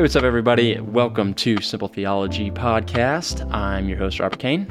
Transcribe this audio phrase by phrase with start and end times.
[0.00, 0.80] Hey, what's up, everybody?
[0.80, 3.46] Welcome to Simple Theology Podcast.
[3.52, 4.66] I'm your host, Robert Kane.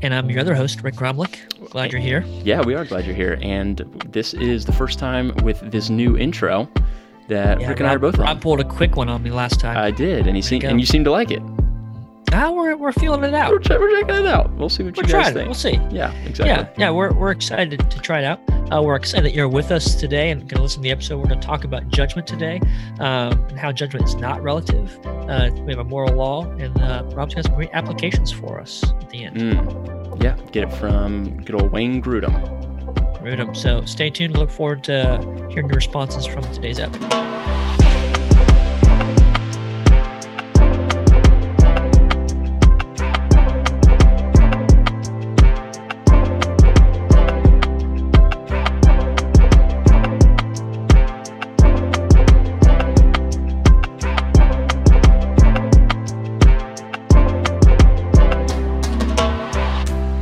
[0.00, 1.36] And I'm your other host, Rick Gromlich.
[1.68, 2.24] Glad you're here.
[2.42, 3.38] Yeah, we are glad you're here.
[3.42, 6.66] And this is the first time with this new intro
[7.28, 8.40] that Yeah, Rick and I are both Rob on.
[8.40, 9.76] pulled a quick one on me last time.
[9.76, 11.42] I did, and you seem and you seem to like it.
[12.32, 13.50] ah, we're, we're feeling it We're, out.
[13.50, 14.50] we're checking it out.
[14.52, 15.34] We'll see what We're you guys trying it.
[15.34, 15.46] think.
[15.48, 15.54] We'll
[15.90, 15.94] see.
[15.94, 16.46] Yeah, exactly.
[16.46, 18.40] Yeah, yeah, we're, we're excited to try it out.
[18.72, 21.18] Uh, we're excited that you're with us today and going to listen to the episode.
[21.18, 22.60] We're going to talk about judgment today
[22.98, 24.98] um, and how judgment is not relative.
[25.06, 28.82] Uh, we have a moral law, and uh, Rob's got some great applications for us
[28.82, 29.36] at the end.
[29.36, 30.22] Mm.
[30.22, 33.22] Yeah, get it from good old Wayne Grudem.
[33.22, 33.54] Read 'em.
[33.54, 34.36] So stay tuned.
[34.36, 37.12] Look forward to hearing your responses from today's episode.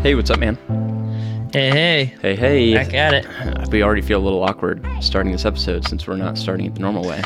[0.05, 0.57] Hey, what's up, man?
[1.51, 2.75] Hey, hey, Hey, hey.
[2.75, 3.69] back at it.
[3.71, 6.81] We already feel a little awkward starting this episode since we're not starting it the
[6.83, 7.23] normal way.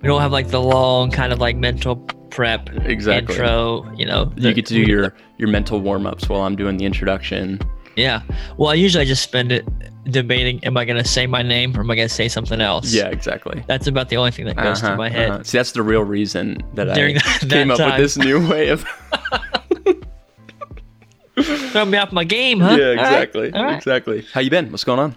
[0.00, 1.96] We don't have like the long kind of like mental
[2.30, 3.34] prep Exactly.
[3.34, 4.32] intro, you know.
[4.36, 7.58] You get to do your your mental warm ups while I'm doing the introduction.
[7.96, 8.22] Yeah.
[8.58, 9.66] Well, I usually just spend it
[10.04, 12.60] debating am I going to say my name or am I going to say something
[12.60, 12.92] else?
[12.94, 13.64] Yeah, exactly.
[13.66, 15.30] That's about the only thing that goes Uh-huh, through my head.
[15.30, 15.42] uh-huh.
[15.44, 18.46] See, that's the real reason that During I that- that came up with this new
[18.48, 18.84] way of.
[21.40, 22.76] Throw me off my game, huh?
[22.78, 23.76] yeah, exactly, all right.
[23.76, 24.24] exactly.
[24.32, 24.70] How you been?
[24.70, 25.16] What's going on?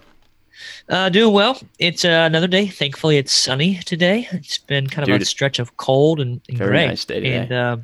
[0.88, 1.60] Uh, doing well.
[1.78, 2.66] It's uh, another day.
[2.66, 4.26] Thankfully, it's sunny today.
[4.32, 6.86] It's been kind of Dude, a stretch of cold and, and very gray.
[6.88, 7.34] nice day today.
[7.36, 7.76] And uh,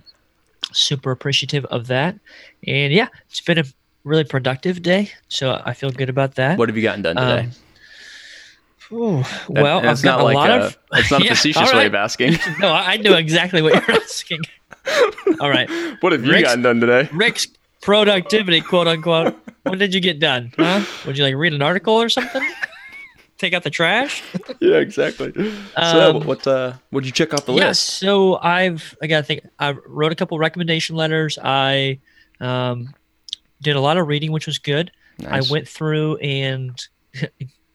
[0.72, 2.18] super appreciative of that.
[2.66, 3.64] And yeah, it's been a
[4.02, 5.10] really productive day.
[5.28, 6.58] So I feel good about that.
[6.58, 7.40] What have you gotten done today?
[7.40, 7.50] Um,
[8.92, 10.78] Ooh, well, and I've not a like lot a, of.
[10.94, 12.32] it's not a Yeah, facetious all way of asking.
[12.60, 14.40] no, I I know exactly what you're asking.
[15.40, 15.70] All right.
[16.00, 17.08] what have you Rick's- gotten done today?
[17.12, 17.46] Rick's
[17.84, 19.36] productivity, quote unquote.
[19.64, 20.52] What did you get done?
[20.56, 20.84] Huh?
[21.06, 22.42] Would you like read an article or something?
[23.38, 24.22] Take out the trash?
[24.60, 25.32] Yeah, exactly.
[25.34, 27.84] so, Um, what uh, what'd you check off the yeah, list?
[27.84, 31.38] so I've I gotta think I wrote a couple recommendation letters.
[31.42, 31.98] I
[32.40, 32.94] um,
[33.60, 34.90] did a lot of reading, which was good.
[35.18, 35.48] Nice.
[35.48, 36.80] I went through and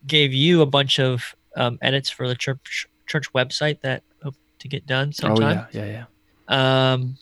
[0.06, 4.68] gave you a bunch of um, edits for the church church website that hope to
[4.68, 5.58] get done sometime.
[5.58, 6.04] Oh yeah, yeah,
[6.48, 6.92] yeah.
[6.92, 7.16] um,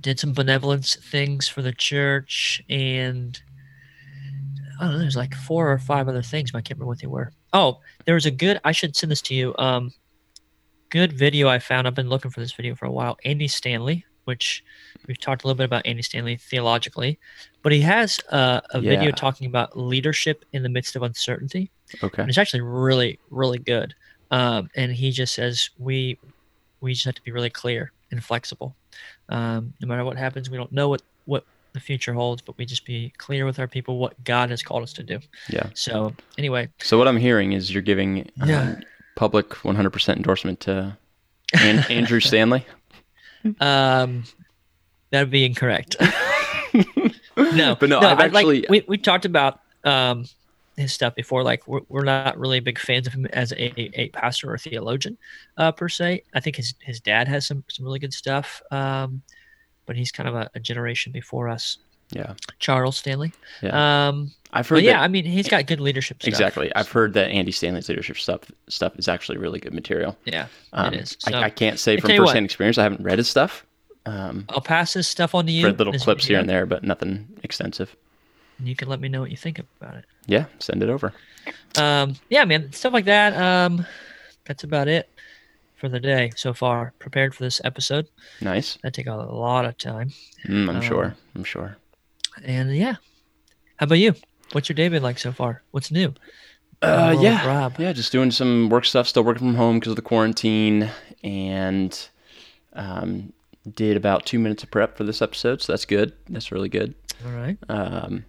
[0.00, 3.40] did some benevolence things for the church and
[4.80, 7.00] I don't know, there's like four or five other things, but I can't remember what
[7.00, 7.32] they were.
[7.52, 9.54] Oh, there was a good I should send this to you.
[9.58, 9.92] Um
[10.88, 11.86] good video I found.
[11.86, 13.18] I've been looking for this video for a while.
[13.24, 14.62] Andy Stanley, which
[15.06, 17.18] we've talked a little bit about Andy Stanley theologically,
[17.62, 21.70] but he has uh, a video talking about leadership in the midst of uncertainty.
[22.02, 22.22] Okay.
[22.22, 23.94] And it's actually really, really good.
[24.30, 26.18] Um, and he just says we
[26.80, 28.76] we just have to be really clear and flexible.
[29.28, 32.66] Um, no matter what happens, we don't know what what the future holds, but we
[32.66, 35.18] just be clear with our people what God has called us to do.
[35.48, 35.70] Yeah.
[35.74, 38.80] So anyway, So what I'm hearing is you're giving um, Yeah.
[39.16, 40.96] public 100% endorsement to
[41.54, 42.66] An- Andrew Stanley.
[43.60, 44.24] um,
[45.10, 45.96] that would be incorrect.
[47.36, 50.26] no, But no, I've I- like, actually- we we talked about um
[50.76, 51.42] his stuff before.
[51.42, 55.18] Like we're, we're not really big fans of him as a, a pastor or theologian
[55.56, 56.22] uh, per se.
[56.34, 58.62] I think his his dad has some some really good stuff.
[58.70, 59.22] Um,
[59.86, 61.78] but he's kind of a, a generation before us.
[62.10, 62.34] Yeah.
[62.58, 63.32] Charles Stanley.
[63.62, 64.08] Yeah.
[64.08, 66.28] Um, I've heard but yeah, I mean, he's got good leadership stuff.
[66.28, 66.70] exactly.
[66.76, 70.16] I've heard that Andy Stanley's leadership stuff stuff is actually really good material.
[70.26, 71.16] Yeah, Um, it is.
[71.26, 72.28] I, So I can't say I from you what.
[72.28, 72.76] firsthand experience.
[72.78, 73.64] I haven't read his stuff.
[74.04, 75.66] Um, I'll pass his stuff on to you.
[75.66, 77.96] read little clips here and there, but nothing extensive.
[78.62, 80.04] And You can let me know what you think about it.
[80.26, 81.12] Yeah, send it over.
[81.76, 83.84] um yeah man stuff like that um
[84.46, 85.08] that's about it
[85.74, 88.06] for the day so far prepared for this episode
[88.40, 88.78] Nice.
[88.84, 90.12] that take a lot of time
[90.46, 91.16] Mm, I'm Um, sure.
[91.34, 91.76] I'm sure.
[92.44, 92.96] and yeah
[93.78, 94.14] how about you
[94.52, 96.14] what's your day been like so far what's new
[96.82, 97.74] Uh, yeah, Rob.
[97.78, 99.06] yeah, just doing some work stuff.
[99.08, 100.90] Still working from home because of the quarantine,
[101.22, 102.08] and
[102.72, 103.32] um,
[103.74, 106.12] did about two minutes of prep for this episode, so that's good.
[106.28, 106.94] That's really good.
[107.24, 108.24] all right Um,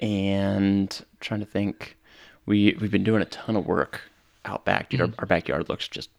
[0.00, 1.96] and trying to think,
[2.46, 4.02] we we've been doing a ton of work
[4.44, 4.88] out back.
[4.90, 5.20] Dude, our, mm-hmm.
[5.20, 6.10] our backyard looks just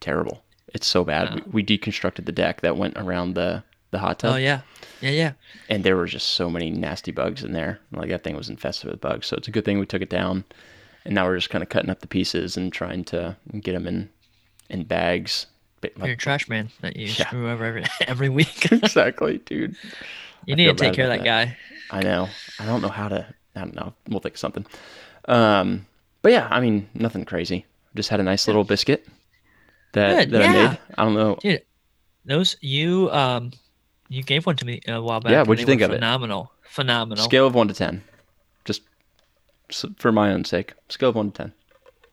[0.00, 0.42] terrible.
[0.74, 1.44] It's so bad.
[1.46, 4.60] We, we deconstructed the deck that went around the the hot tub, oh yeah
[5.00, 5.32] yeah yeah
[5.70, 7.80] and there were just so many nasty bugs in there.
[7.92, 9.26] Like that thing was infested with bugs.
[9.26, 10.44] So it's a good thing we took it down.
[11.06, 13.86] And now we're just kind of cutting up the pieces and trying to get them
[13.86, 14.10] in
[14.68, 15.46] in bags.
[15.80, 17.26] Ba- You're a trash man that you Yeah.
[17.28, 18.70] screw over every every week.
[18.70, 19.74] exactly, dude.
[20.44, 21.56] you I need to take care of about that guy.
[21.90, 22.28] I know.
[22.58, 23.26] I don't know how to.
[23.54, 23.94] I don't know.
[24.08, 24.66] We'll think of something.
[25.26, 25.86] Um,
[26.22, 27.66] but yeah, I mean, nothing crazy.
[27.94, 29.06] Just had a nice little biscuit.
[29.92, 30.68] that Good, that I yeah.
[30.68, 30.78] made.
[30.96, 31.38] I don't know.
[32.24, 33.52] Those you um
[34.08, 35.32] you gave one to me a while back.
[35.32, 35.94] Yeah, what'd you think of it?
[35.94, 37.24] Phenomenal, phenomenal.
[37.24, 38.02] Scale of one to ten,
[38.66, 38.82] just
[39.96, 40.74] for my own sake.
[40.88, 41.52] Scale of one to ten.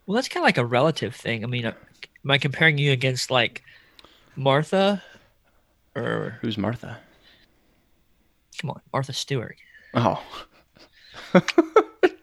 [0.05, 1.43] Well, that's kind of like a relative thing.
[1.43, 1.73] I mean, uh,
[2.23, 3.61] am I comparing you against like
[4.35, 5.03] Martha,
[5.95, 6.97] or Who's Martha?
[8.59, 9.57] come on, Martha Stewart?
[9.95, 10.21] Oh,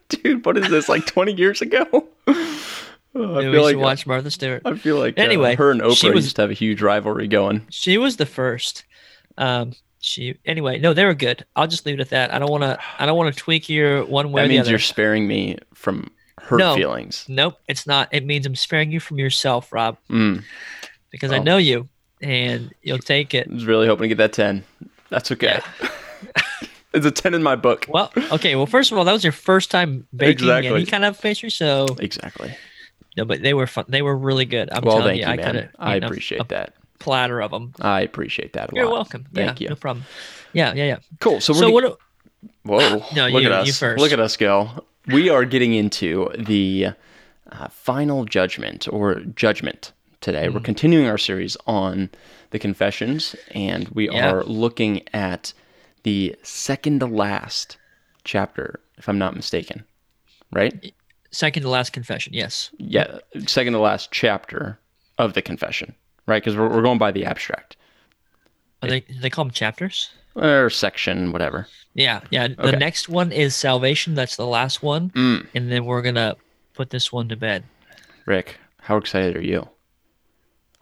[0.09, 0.87] dude, what is this?
[0.89, 2.07] Like twenty years ago?
[3.15, 4.63] Oh, I Maybe feel we like should watch Martha Stewart.
[4.65, 7.27] I feel like uh, Anyway, her and Oprah was- used to have a huge rivalry
[7.27, 7.63] going.
[7.69, 8.85] She was the first.
[9.37, 10.79] Um, she anyway.
[10.79, 11.45] No, they were good.
[11.55, 12.33] I'll just leave it at that.
[12.33, 12.79] I don't want to.
[12.97, 15.59] I don't want to tweak your one way That or the means you're sparing me
[15.75, 16.09] from
[16.39, 16.75] hurt No.
[16.75, 17.23] feelings.
[17.29, 18.09] Nope, it's not.
[18.11, 20.43] It means I'm sparing you from yourself, Rob, Mm,
[21.11, 21.43] because I Oh.
[21.43, 21.87] know you,
[22.19, 23.47] and you'll take it.
[23.47, 24.63] I was really hoping to get that ten.
[25.09, 25.59] That's okay.
[26.93, 27.85] it's a ten in my book.
[27.89, 28.55] Well, okay.
[28.55, 30.69] Well, first of all, that was your first time baking Exactly.
[30.69, 32.53] any kind of pastry, so Exactly.
[33.17, 33.25] no.
[33.25, 33.85] But they were fun.
[33.87, 34.69] They were really good.
[34.71, 35.69] I'm well, telling thank you, you, I man.
[35.79, 36.73] I appreciate a that.
[36.99, 37.73] platter of them.
[37.81, 38.93] I appreciate that a You're lot.
[38.93, 39.25] welcome.
[39.33, 39.69] Thank yeah, you.
[39.69, 40.05] No problem.
[40.53, 40.97] Yeah, yeah, yeah.
[41.19, 41.41] Cool.
[41.41, 41.81] So we're So what?
[41.81, 41.97] do-
[42.63, 43.03] Whoa!
[43.15, 43.81] No, look you- at us.
[43.81, 44.69] Look at us go.
[45.07, 46.89] We are getting into the
[47.51, 49.91] uh, final judgment or judgment
[50.21, 50.47] today.
[50.47, 50.53] Hmm.
[50.53, 52.09] We're continuing our series on
[52.51, 54.31] the confessions, and we Yeah.
[54.31, 55.53] are looking at
[56.03, 57.77] the second to last
[58.23, 59.83] chapter, if I'm not mistaken.
[60.51, 60.93] Right?
[61.31, 62.33] Second to last confession.
[62.33, 62.69] Yes.
[62.77, 64.79] Yeah, second to last chapter
[65.17, 65.95] of the confession.
[66.27, 66.41] Right?
[66.43, 67.75] Because we're, we're going by the abstract
[68.81, 70.11] Are they they call them chapters?
[70.35, 71.67] or section, whatever.
[71.93, 72.47] Yeah, yeah.
[72.47, 72.77] The Okay.
[72.77, 74.15] next one is salvation.
[74.15, 75.47] That's the last one, Mm.
[75.53, 76.35] and then we're gonna
[76.73, 77.63] put this one to bed.
[78.25, 79.67] Rick, how excited are you?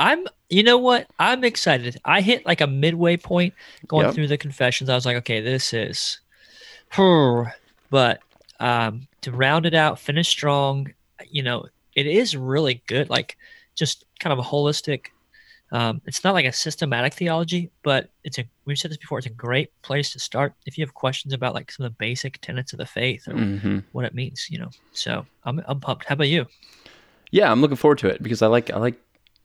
[0.01, 0.25] I'm.
[0.49, 1.07] You know what?
[1.19, 1.99] I'm excited.
[2.03, 3.53] I hit like a midway point
[3.87, 4.15] going Yep.
[4.15, 4.89] through the confessions.
[4.89, 6.19] I was like, okay, this is.
[7.89, 8.21] But
[8.59, 10.87] um, to round it out, finish strong.
[11.29, 11.65] You know,
[11.95, 13.09] it is really good.
[13.09, 13.37] Like
[13.75, 15.07] just kind of a holistic.
[15.71, 18.45] Um, it's not like a systematic theology, but it's a.
[18.65, 19.19] We've said this before.
[19.19, 21.97] It's a great place to start if you have questions about like some of the
[21.97, 24.47] basic tenets of the faith or hmm what it means.
[24.49, 24.69] You know.
[24.93, 26.05] So I'm I'm pumped.
[26.05, 26.47] How about you?
[27.31, 28.95] Yeah, I'm looking forward to it because I like I like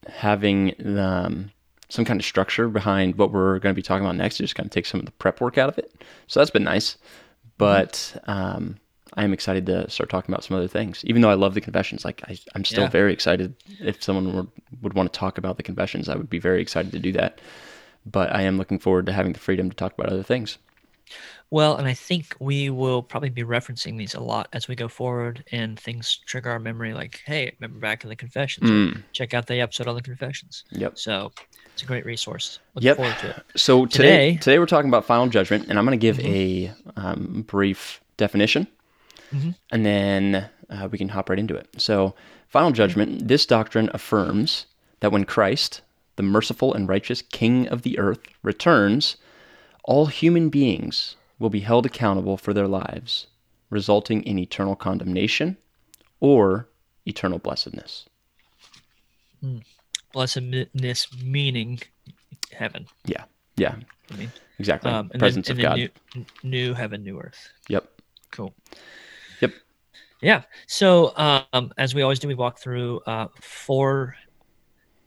[0.08, 1.50] having um,
[1.88, 4.36] some kind of structure behind what we're going to be talking about next.
[4.36, 6.04] To just kind of take some of the prep work out of it.
[6.26, 6.96] So that's been nice.
[7.58, 8.76] But um,
[9.14, 11.04] I am excited to start talking about some other things.
[11.04, 12.90] Even though I love the confessions, like I, I'm still Yeah.
[12.90, 13.54] very excited.
[13.80, 14.48] If someone would,
[14.82, 17.40] would want to talk about the confessions, I would be very excited to do that.
[18.04, 20.58] But I am looking forward to having the freedom to talk about other things.
[21.50, 24.88] Well, and I think we will probably be referencing these a lot as we go
[24.88, 26.92] forward, and things trigger our memory.
[26.92, 28.68] Like, hey, remember back in the confessions?
[28.68, 30.64] Mm, Check out the episode on the confessions.
[30.70, 30.98] yep.
[30.98, 31.30] So
[31.72, 32.58] it's a great resource.
[32.74, 32.96] Looking Yep.
[32.96, 33.44] forward to it.
[33.56, 36.24] So today, Today- today, we're talking about final judgment, and I'm going to give Mhm.
[36.96, 38.66] a um, brief definition,
[39.32, 39.54] Mhm.
[39.70, 41.68] and then uh, we can hop right into it.
[41.78, 42.16] So,
[42.48, 43.28] final judgment.
[43.28, 44.66] This doctrine affirms
[44.98, 45.80] that when Christ,
[46.16, 49.16] the merciful and righteous King of the earth, returns,
[49.84, 53.26] all human beings will be held accountable for their lives,
[53.70, 55.56] resulting in eternal condemnation
[56.20, 56.68] or
[57.04, 58.06] eternal blessedness.
[60.12, 61.80] Blessedness meaning
[62.52, 62.86] heaven.
[63.04, 63.24] Yeah,
[63.56, 63.76] yeah,
[64.10, 64.90] I mean, exactly.
[64.90, 65.76] um, Presence then, of God.
[65.76, 65.88] New,
[66.42, 67.48] new heaven, new earth.
[67.68, 67.88] Yep.
[68.30, 68.54] Cool.
[69.40, 69.52] Yep.
[70.22, 70.42] Yeah.
[70.66, 74.16] So, um, as we always do, we walk through uh, four,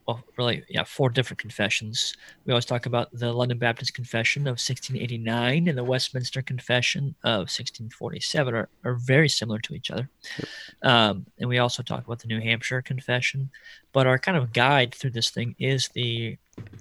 [0.10, 2.16] well, really, yeah, four different confessions.
[2.46, 7.42] We always talk about the London Baptist Confession of 1689 and the Westminster Confession of
[7.42, 10.10] 1647 are, are very similar to each other.
[10.82, 13.52] Um, and we also talk about the New Hampshire Confession.
[13.94, 16.38] But our kind of guide through this thing is the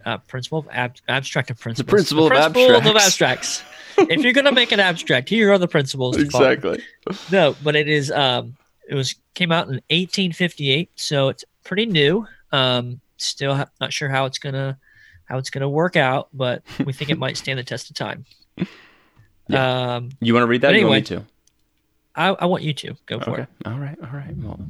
[0.07, 1.91] uh, principle of ab- abstract of principles.
[1.91, 3.63] principle of principle of abstracts.
[3.99, 4.11] abstracts.
[4.11, 6.17] if you're going to make an abstract, here are the principles.
[6.17, 6.83] Exactly.
[7.31, 8.11] No, but it is.
[8.11, 8.57] Um,
[8.89, 12.27] it was came out in 1858, so it's pretty new.
[12.53, 14.79] Um, still ha- not sure how it's gonna
[15.27, 18.25] how it's gonna work out, but we think it might stand the test of time.
[19.51, 20.75] Um, You want to read that?
[20.75, 21.27] Or you want me anyway, to?
[22.15, 23.43] I, I want you to go for Okay.
[23.43, 23.49] it.
[23.67, 23.97] All right.
[24.03, 24.37] All right.
[24.37, 24.61] Well,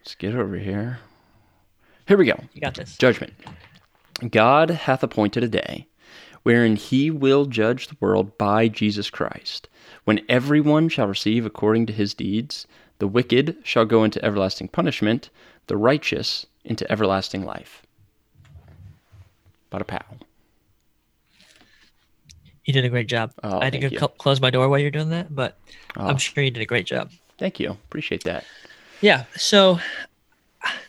[0.00, 0.98] let's get over here.
[2.08, 2.38] Here we go.
[2.52, 2.96] You got this.
[2.96, 3.32] Judgment.
[4.30, 5.86] God hath appointed a day
[6.42, 9.68] wherein he will judge the world by Jesus Christ,
[10.04, 12.66] when everyone shall receive according to his deeds.
[13.00, 15.28] The wicked shall go into everlasting punishment,
[15.66, 17.82] the righteous into everlasting life.
[19.72, 20.04] Bada pow.
[22.64, 23.32] You did a great job.
[23.44, 25.56] Oh, I had to go cl- close my door while you're doing that, but
[25.96, 27.10] Oh, I'm sure you did a great job.
[27.38, 27.70] thank you.
[27.70, 28.44] Appreciate that.
[29.00, 29.24] Yeah.
[29.36, 29.78] So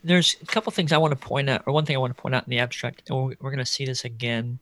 [0.04, 2.22] there's a couple things I want to point out, or one thing I want to
[2.22, 4.58] point out in the abstract, and we're, we're going to see this again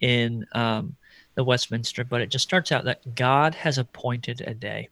[0.00, 0.94] in um,
[1.34, 4.88] the Westminster, but it just starts out that God has appointed a day.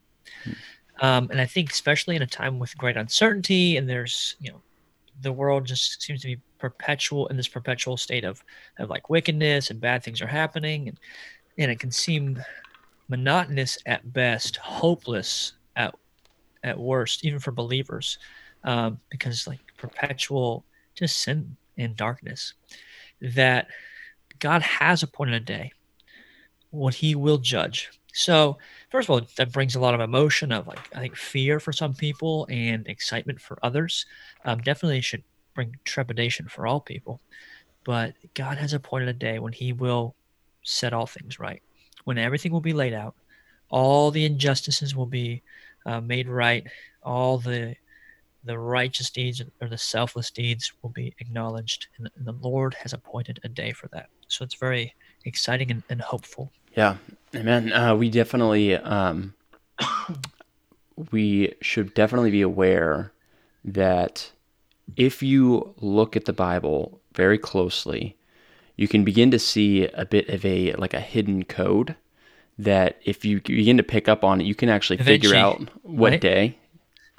[1.00, 4.60] Um, and I think, especially in a time with great uncertainty, and there's, you know,
[5.20, 8.42] the world just seems to be perpetual in this perpetual state of
[8.78, 10.88] of like wickedness and bad things are happening.
[10.88, 11.00] And
[11.58, 12.42] and it can seem
[13.08, 15.94] monotonous at best hopeless at
[16.64, 18.18] at worst even for believers
[18.64, 20.64] um, because like perpetual
[20.94, 22.54] just sin and darkness.
[23.20, 23.68] That
[24.38, 25.72] god has appointed a day
[26.70, 28.58] when he will judge so
[28.90, 31.72] first of all that brings a lot of emotion of like i think fear for
[31.72, 34.06] some people and excitement for others
[34.44, 35.22] um, definitely should
[35.54, 37.20] bring trepidation for all people.
[37.84, 40.14] But God has appointed a day when He will
[40.62, 41.62] set all things right,
[42.04, 43.14] when everything will be laid out,
[43.68, 45.42] all the injustices will be
[45.86, 46.66] uh, made right,
[47.02, 47.74] all the
[48.44, 53.38] the righteous deeds or the selfless deeds will be acknowledged, and the Lord has appointed
[53.44, 54.08] a day for that.
[54.26, 56.50] So it's very exciting and, and hopeful.
[56.76, 56.96] Yeah,
[57.34, 57.72] amen.
[57.72, 59.34] Uh, we definitely um,
[61.10, 63.12] we should definitely be aware
[63.64, 64.30] that
[64.96, 68.16] if you look at the Bible very closely,
[68.76, 71.96] you can begin to see a bit of a like a hidden code
[72.58, 76.12] that if you begin to pick up on it, you can actually figure out what
[76.12, 76.20] right?
[76.20, 76.58] day.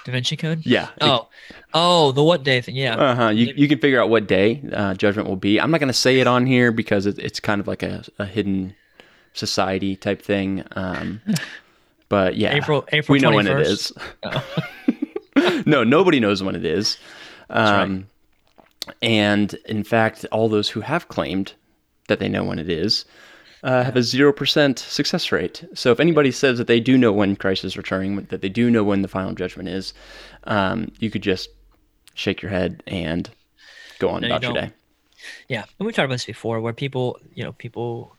[0.04, 0.66] Da Vinci Code.
[0.66, 0.90] Yeah.
[1.00, 1.28] Oh,
[1.72, 2.76] oh, the what day thing.
[2.76, 2.96] Yeah.
[2.96, 3.28] Uh huh.
[3.28, 5.58] You, you can figure out what day uh, judgment will be.
[5.58, 8.04] I'm not going to say it on here because it, it's kind of like a,
[8.18, 8.74] a hidden
[9.34, 10.64] society type thing.
[10.72, 11.20] Um,
[12.08, 12.84] but yeah, April.
[12.92, 13.12] April.
[13.12, 13.34] We know 21st.
[13.34, 13.92] when it is.
[14.22, 15.62] Oh.
[15.66, 16.98] no, nobody knows when it is.
[17.50, 18.06] Um,
[18.86, 18.96] right.
[19.02, 21.52] And in fact, all those who have claimed
[22.08, 23.04] that they know when it is
[23.64, 25.64] uh, have a 0% success rate.
[25.74, 28.70] So if anybody says that they do know when Christ is returning, that they do
[28.70, 29.94] know when the final judgment is,
[30.44, 31.48] um, you could just
[32.12, 33.28] shake your head and
[33.98, 34.70] go on no, about you your day.
[35.48, 38.13] Yeah, and we talked about this before, where people, you know, people,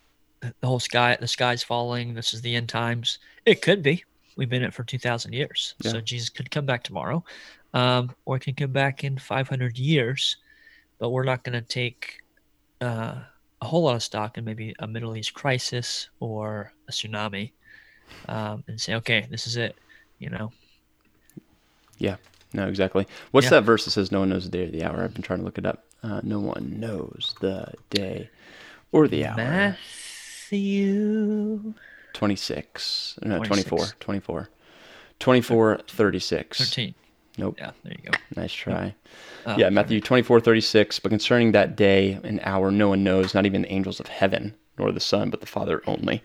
[0.60, 2.14] the whole sky, the sky's falling.
[2.14, 3.20] This is the end times.
[3.46, 4.04] It could be.
[4.38, 5.92] We've been in it for two thousand years, yeah.
[5.92, 7.24] so Jesus could come back tomorrow
[7.76, 10.38] um, or it can come back in 500 years.
[10.98, 12.22] But we're not going to take
[12.82, 13.16] uh,
[13.62, 17.52] a whole lot of stock in maybe a Middle East crisis or a tsunami
[18.30, 19.76] um, and say, okay, this is it,
[20.20, 20.54] you know?
[21.98, 22.16] Yeah,
[22.54, 23.06] no, exactly.
[23.32, 23.52] What's yeah.
[23.52, 25.04] that verse that says, no one knows the day or the hour?
[25.04, 25.84] I've been trying to look it up.
[26.02, 28.30] Uh, no one knows the day
[28.94, 29.78] or the hour.
[30.52, 31.74] Matthew
[32.14, 33.20] 26.
[33.24, 33.94] No, 26.
[34.00, 34.00] 24.
[34.00, 34.50] 24.
[35.20, 36.58] 24, 36.
[36.58, 36.96] 13.
[37.38, 37.56] Nope.
[37.58, 38.18] Yeah, there you go.
[38.36, 38.96] Nice try.
[39.46, 41.00] Oh, yeah, Matthew 24, 36.
[41.00, 44.56] But concerning that day and hour, no one knows, not even the angels of heaven,
[44.78, 46.24] nor the Son, but the Father only.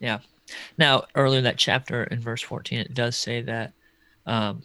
[0.00, 0.18] Yeah.
[0.76, 3.72] Now, earlier in that chapter, in verse 14, it does say that
[4.26, 4.62] um,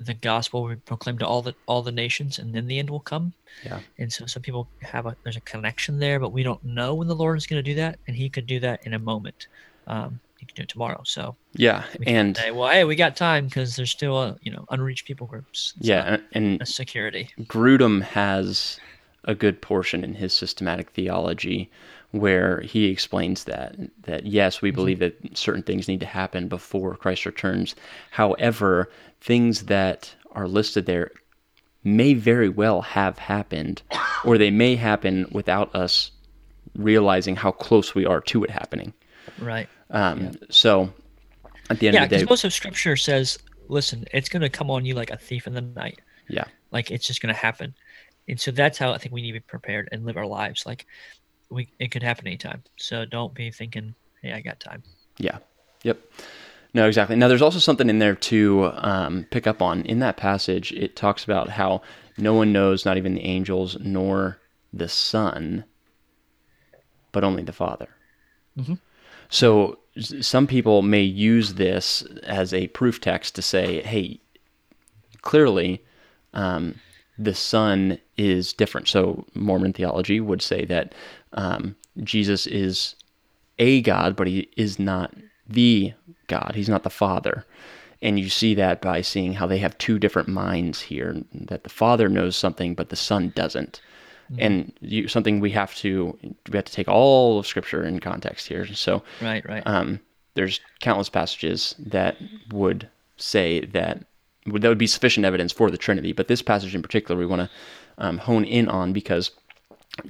[0.00, 2.88] the gospel will be proclaimed to all the all the nations, and then the end
[2.88, 3.34] will come.
[3.64, 3.80] Yeah.
[3.98, 7.06] And so some people have a there's a connection there, but we don't know when
[7.06, 9.46] the Lord is going to do that, and He could do that in a moment.
[9.86, 11.02] Um, you can do it tomorrow.
[11.04, 14.64] So yeah, and say, well, hey, we got time because there's still a you know
[14.70, 15.74] unreached people groups.
[15.76, 17.28] It's yeah, and, a security.
[17.40, 18.80] Grudem has
[19.24, 21.70] a good portion in his systematic theology
[22.12, 24.76] where he explains that that yes, we mm-hmm.
[24.76, 27.74] believe that certain things need to happen before Christ returns.
[28.10, 28.90] However,
[29.20, 31.10] things that are listed there
[31.84, 33.82] may very well have happened,
[34.24, 36.10] or they may happen without us
[36.76, 38.92] realizing how close we are to it happening.
[39.38, 39.68] Right.
[39.90, 40.30] Um, yeah.
[40.50, 40.92] So
[41.68, 43.38] at the end yeah, of the day, most of Scripture says,
[43.68, 46.44] "Listen, it's going to come on you like a thief in the night." Yeah.
[46.72, 47.74] Like it's just going to happen,
[48.28, 50.66] and so that's how I think we need to be prepared and live our lives.
[50.66, 50.86] Like
[51.50, 52.62] we, it could happen anytime.
[52.76, 54.82] So don't be thinking, "Hey, I got time."
[55.18, 55.38] Yeah.
[55.82, 56.00] Yep.
[56.72, 57.16] No, exactly.
[57.16, 59.82] Now, there's also something in there to um, pick up on.
[59.82, 61.82] In that passage, it talks about how
[62.16, 64.38] no one knows, not even the angels, nor
[64.72, 65.64] the Son,
[67.10, 67.88] but only the Father.
[68.56, 68.74] Mm-hmm.
[69.28, 69.78] So
[70.20, 74.20] some people may use this as a proof text to say, hey,
[75.22, 75.84] clearly
[76.34, 76.76] um,
[77.18, 78.86] the Son is different.
[78.88, 80.94] So Mormon theology would say that
[81.32, 82.94] um, Jesus is
[83.58, 85.14] a God, but he is not
[85.48, 85.92] the
[86.26, 86.52] God.
[86.54, 87.44] He's not the Father.
[88.02, 91.70] And you see that by seeing how they have two different minds here that the
[91.70, 93.80] Father knows something, but the Son doesn't.
[94.30, 94.42] Mm-hmm.
[94.42, 98.46] and you, something we have to we have to take all of Scripture in context
[98.46, 98.64] here.
[98.66, 99.62] So right, right.
[99.66, 99.98] Um,
[100.34, 102.16] there's countless passages that
[102.52, 104.04] would say that
[104.46, 107.26] would, that would be sufficient evidence for the Trinity, but this passage in particular we
[107.26, 107.50] want to
[107.98, 109.32] um, hone in on because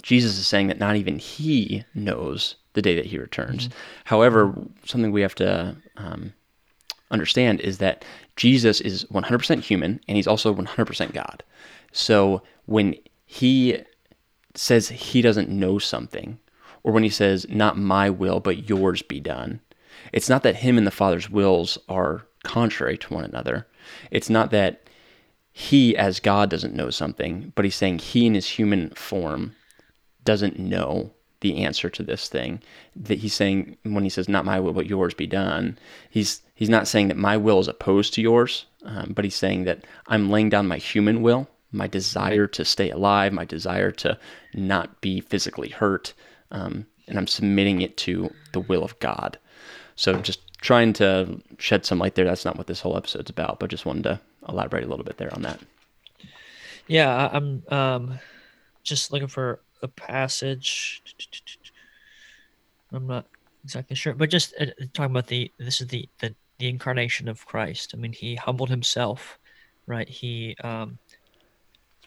[0.02, 3.68] Jesus is saying that not even He knows the day that He returns.
[3.68, 3.78] Mm-hmm.
[4.04, 4.54] However,
[4.84, 6.32] something we have to um,
[7.10, 8.04] understand is that
[8.36, 11.42] Jesus is 100% human and He's also 100% God.
[11.92, 12.94] So when
[13.26, 13.78] He
[14.54, 16.38] says he doesn't know something,
[16.82, 19.60] or when he says, Not my will, but yours be done,
[20.12, 23.66] it's not that him and the Father's wills are contrary to one another.
[24.10, 24.88] It's not that
[25.52, 29.54] he as God doesn't know something, but he's saying he in his human form
[30.24, 31.10] doesn't know
[31.40, 32.62] the answer to this thing.
[32.96, 35.78] That he's saying when he says "Not my will, but yours be done,"
[36.10, 39.64] he's he's not saying that my will is opposed to yours, um, but he's saying
[39.64, 44.18] that I'm laying down my human will, my desire to stay alive, my desire to
[44.54, 46.12] not be physically hurt,
[46.50, 49.38] um, and I'm submitting it to the will of God.
[49.96, 52.24] So just trying to shed some light there.
[52.24, 55.16] That's not what this whole episode's about, but just wanted to elaborate a little bit
[55.16, 55.60] there on that.
[56.86, 58.18] Yeah, I'm um,
[58.82, 61.02] just looking for a passage.
[62.92, 63.26] I'm not
[63.64, 67.46] exactly sure, but just uh, talking about the this is the, the the incarnation of
[67.46, 67.94] Christ.
[67.94, 69.38] I mean, he humbled himself,
[69.86, 70.08] right?
[70.08, 70.98] He um,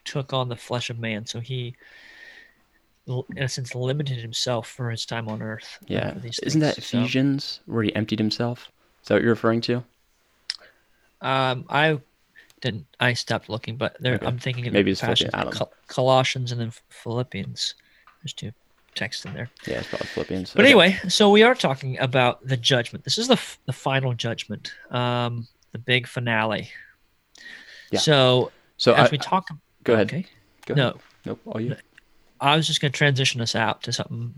[0.06, 1.75] took on the flesh of man, so he
[3.08, 5.77] in a sense limited himself for his time on earth.
[5.82, 8.72] Uh, yeah, isn't that Ephesians so, where he emptied himself?
[9.01, 9.84] Is that what you're referring to?
[11.22, 12.00] Um, I
[12.63, 12.88] didn't.
[13.00, 14.25] I stopped looking, but there, okay.
[14.25, 15.55] I'm thinking maybe it's Philippians.
[15.55, 17.75] Col- Colossians and then Philippians.
[18.24, 18.53] There's two
[18.96, 19.50] texts in there.
[19.67, 20.53] Yeah, it's probably Philippians.
[20.53, 20.70] But okay.
[20.70, 23.03] anyway, so we are talking about the judgment.
[23.03, 26.70] This is the f- the final judgment, um, the big finale.
[27.91, 28.00] Yeah.
[28.00, 29.50] So, so as I, we talk,
[29.84, 30.08] go ahead.
[30.08, 30.25] Okay.
[30.65, 31.01] Go no, ahead.
[31.25, 31.39] nope.
[31.46, 31.75] All you.
[32.39, 34.34] I was just going to transition us out to something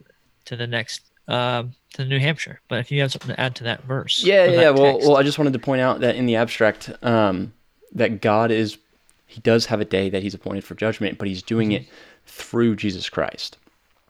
[0.46, 2.60] to the next um, to New Hampshire.
[2.68, 4.70] But if you have something to add to that verse, yeah, yeah.
[4.72, 7.54] Well, well, I just wanted to point out that in the abstract, um,
[7.96, 8.78] that God is
[9.26, 11.84] He does have a day that He's appointed for judgment, but He's doing mm-hmm.
[11.84, 11.90] it
[12.26, 13.58] through Jesus Christ.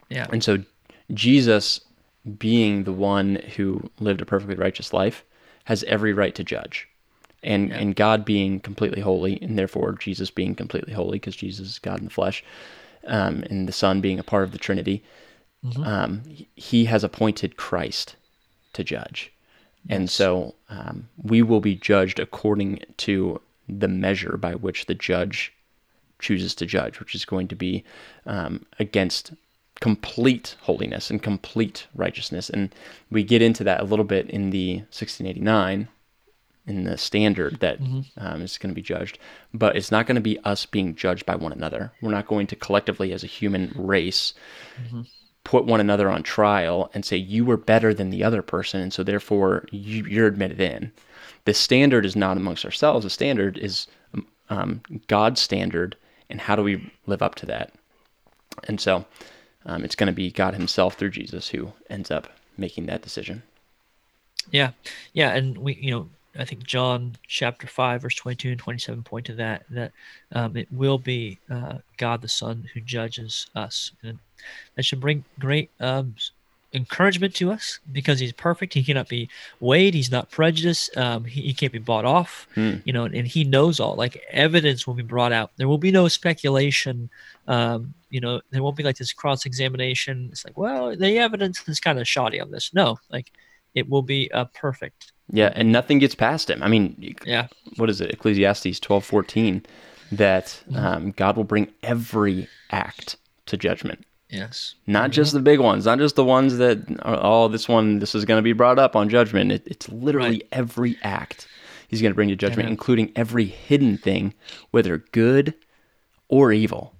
[0.09, 0.27] Yeah.
[0.31, 0.63] And so
[1.13, 1.81] Jesus,
[2.37, 5.23] being the one who lived a perfectly righteous life,
[5.65, 6.87] has every right to judge.
[7.43, 7.75] And, yeah.
[7.75, 11.99] and God being completely holy, and therefore Jesus being completely holy, because Jesus is God
[11.99, 12.43] in the flesh,
[13.05, 15.03] um, and the Son being a part of the Trinity,
[15.63, 15.83] mm-hmm.
[15.83, 16.23] um,
[16.55, 18.15] he has appointed Christ
[18.73, 19.31] to judge.
[19.87, 25.53] And so um, we will be judged according to the measure by which the judge
[26.19, 27.83] chooses to judge, which is going to be
[28.25, 29.33] um, against
[29.81, 32.49] complete holiness and complete righteousness.
[32.49, 32.73] And
[33.11, 35.87] we get into that a little bit in the 1689
[36.67, 38.01] in the standard that mm-hmm.
[38.17, 39.19] um, is going to be judged,
[39.53, 41.91] but it's not going to be us being judged by one another.
[42.01, 44.33] We're not going to collectively, as a human race,
[44.81, 45.01] mm-hmm.
[45.45, 48.91] Put one another on trial and say you were better than the other person, and
[48.91, 50.91] so therefore you, you're admitted in.
[51.45, 53.05] The standard is not amongst ourselves.
[53.05, 53.87] The standard is
[54.49, 55.95] um, God's standard,
[56.29, 57.73] and how do we live up to that?
[58.67, 59.05] And so,
[59.65, 62.27] um, it's going to be God Himself through Jesus who ends up
[62.57, 63.43] making that decision.
[64.51, 64.71] Yeah,
[65.13, 69.25] yeah, and we, you know, I think John chapter 5, verse 22 and 27 point
[69.27, 69.91] to that, that
[70.31, 73.91] um, it will be uh, God the Son who judges us.
[74.03, 74.19] And
[74.75, 76.15] that should bring great um,
[76.75, 78.73] encouragement to us because he's perfect.
[78.73, 79.93] He cannot be weighed.
[79.93, 80.95] He's not prejudiced.
[80.97, 82.75] Um, he, he, can't be bought off, hmm.
[82.83, 83.95] you know, and, and, he knows all.
[83.95, 85.51] Like evidence will be brought out.
[85.57, 87.09] There will be no speculation.
[87.47, 90.29] Um, you know, there won't be like this cross examination.
[90.31, 92.73] It's like, well, the evidence is kind of shoddy on this.
[92.73, 93.31] No, like
[93.73, 95.13] it will be uh, perfect.
[95.31, 96.61] Yeah, and nothing gets past him.
[96.61, 97.47] I mean, yeah.
[97.77, 98.11] What is it?
[98.11, 99.65] Ecclesiastes twelve fourteen,
[100.11, 100.75] that mm-hmm.
[100.75, 103.17] um, God will bring every act
[103.47, 104.05] to judgment.
[104.35, 104.75] Yes.
[104.85, 108.13] Not just the big ones, not just the ones that are, oh, this one, this
[108.13, 109.51] is going to be brought up on judgment.
[109.51, 110.47] It, it's literally right.
[110.51, 111.47] every act
[111.87, 114.33] he's going to bring to judgment, including every hidden thing,
[114.71, 115.53] whether good
[116.27, 116.93] or evil.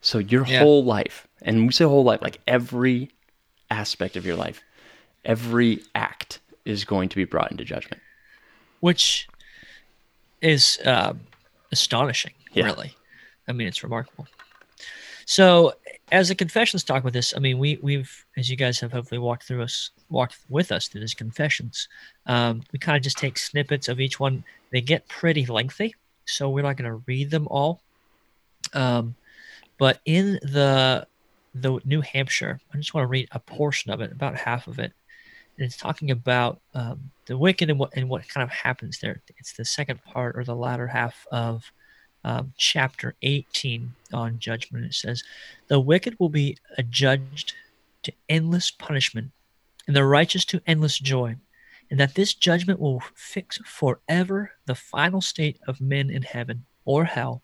[0.00, 0.60] So your yeah.
[0.60, 3.10] whole life, and we say whole life, like every
[3.70, 4.62] aspect of your life,
[5.24, 8.02] every act is going to be brought into judgment.
[8.80, 9.28] Which
[10.40, 11.12] is uh,
[11.70, 12.64] astonishing, yeah.
[12.64, 12.96] really.
[13.46, 14.26] I mean, it's remarkable.
[15.26, 15.74] So,
[16.12, 19.18] as the confessions talk with this, I mean, we we've as you guys have hopefully
[19.18, 21.88] walked through us, walked with us through these confessions.
[22.26, 24.44] Um, we kind of just take snippets of each one.
[24.70, 25.94] They get pretty lengthy,
[26.24, 27.80] so we're not going to read them all.
[28.72, 29.14] Um,
[29.78, 31.06] but in the
[31.54, 34.78] the New Hampshire, I just want to read a portion of it, about half of
[34.78, 34.92] it
[35.60, 39.20] and it's talking about um, the wicked and what and what kind of happens there.
[39.36, 41.70] It's the second part or the latter half of
[42.24, 44.84] um, chapter 18 on judgment.
[44.84, 45.24] It says,
[45.68, 47.54] "The wicked will be adjudged
[48.02, 49.32] to endless punishment,
[49.86, 51.36] and the righteous to endless joy."
[51.90, 57.04] And that this judgment will fix forever the final state of men in heaven or
[57.04, 57.42] hell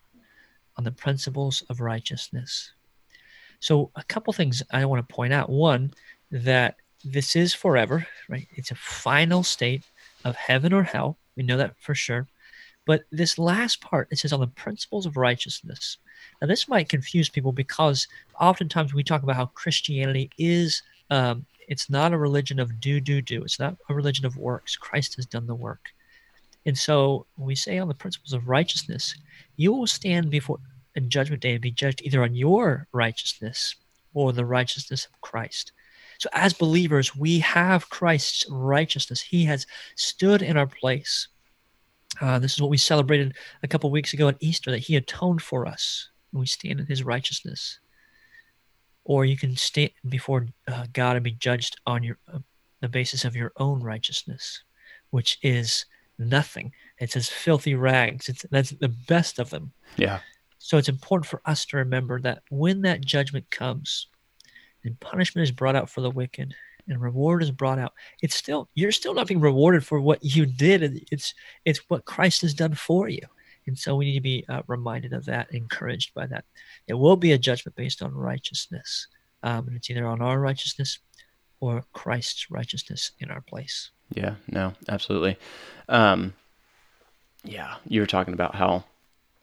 [0.77, 2.73] on the principles of righteousness.
[3.61, 5.51] So, a couple things I want to point out.
[5.51, 5.93] One,
[6.31, 8.49] that this is forever, right?
[8.55, 9.85] It's a final state
[10.25, 11.17] of heaven or hell.
[11.37, 12.27] We know that for sure.
[12.87, 15.99] But this last part, it says on the principles of righteousness.
[16.40, 18.07] Now, this might confuse people because
[18.40, 23.20] oftentimes we talk about how Christianity is, um, it's not a religion of do, do,
[23.20, 23.42] do.
[23.42, 24.77] It's not a religion of works.
[24.77, 25.92] Christ has done the work.
[26.64, 29.16] And so when we say on the principles of righteousness,
[29.57, 30.59] you will stand before
[30.94, 33.75] in judgment day and be judged either on your righteousness
[34.14, 35.72] or the righteousness of Christ.
[36.18, 39.20] So as believers, we have Christ's righteousness.
[39.20, 41.29] He has stood in our place.
[42.21, 45.43] Uh, this is what we celebrated a couple weeks ago at Easter that he atoned
[45.43, 46.11] for us.
[46.33, 47.81] And we stand in his righteousness.
[49.05, 52.39] Or you can stand before uh, God and be judged on your uh,
[52.81, 54.63] the basis of your own righteousness,
[55.11, 55.87] which is
[56.19, 56.73] nothing.
[56.99, 58.29] It's as filthy rags.
[58.29, 59.73] It's that's the best of them.
[59.97, 60.21] Yeah.
[60.59, 64.09] So it's important for us to remember that when that judgment comes
[64.85, 66.55] and punishment is brought out for the wicked
[66.88, 70.46] and reward is brought out, it's still you're still not being rewarded for what you
[70.46, 71.07] did.
[71.11, 73.22] It's it's what Christ has done for you.
[73.66, 76.44] And so we need to be uh, reminded of that, encouraged by that.
[76.87, 79.09] It will be a judgment based on righteousness.
[79.42, 81.01] Um, and it's either on our righteousness
[81.61, 83.90] or Christ's righteousness in our place.
[84.14, 85.37] Yeah, no, absolutely.
[85.88, 86.35] Um,
[87.44, 88.85] yeah, you were talking about how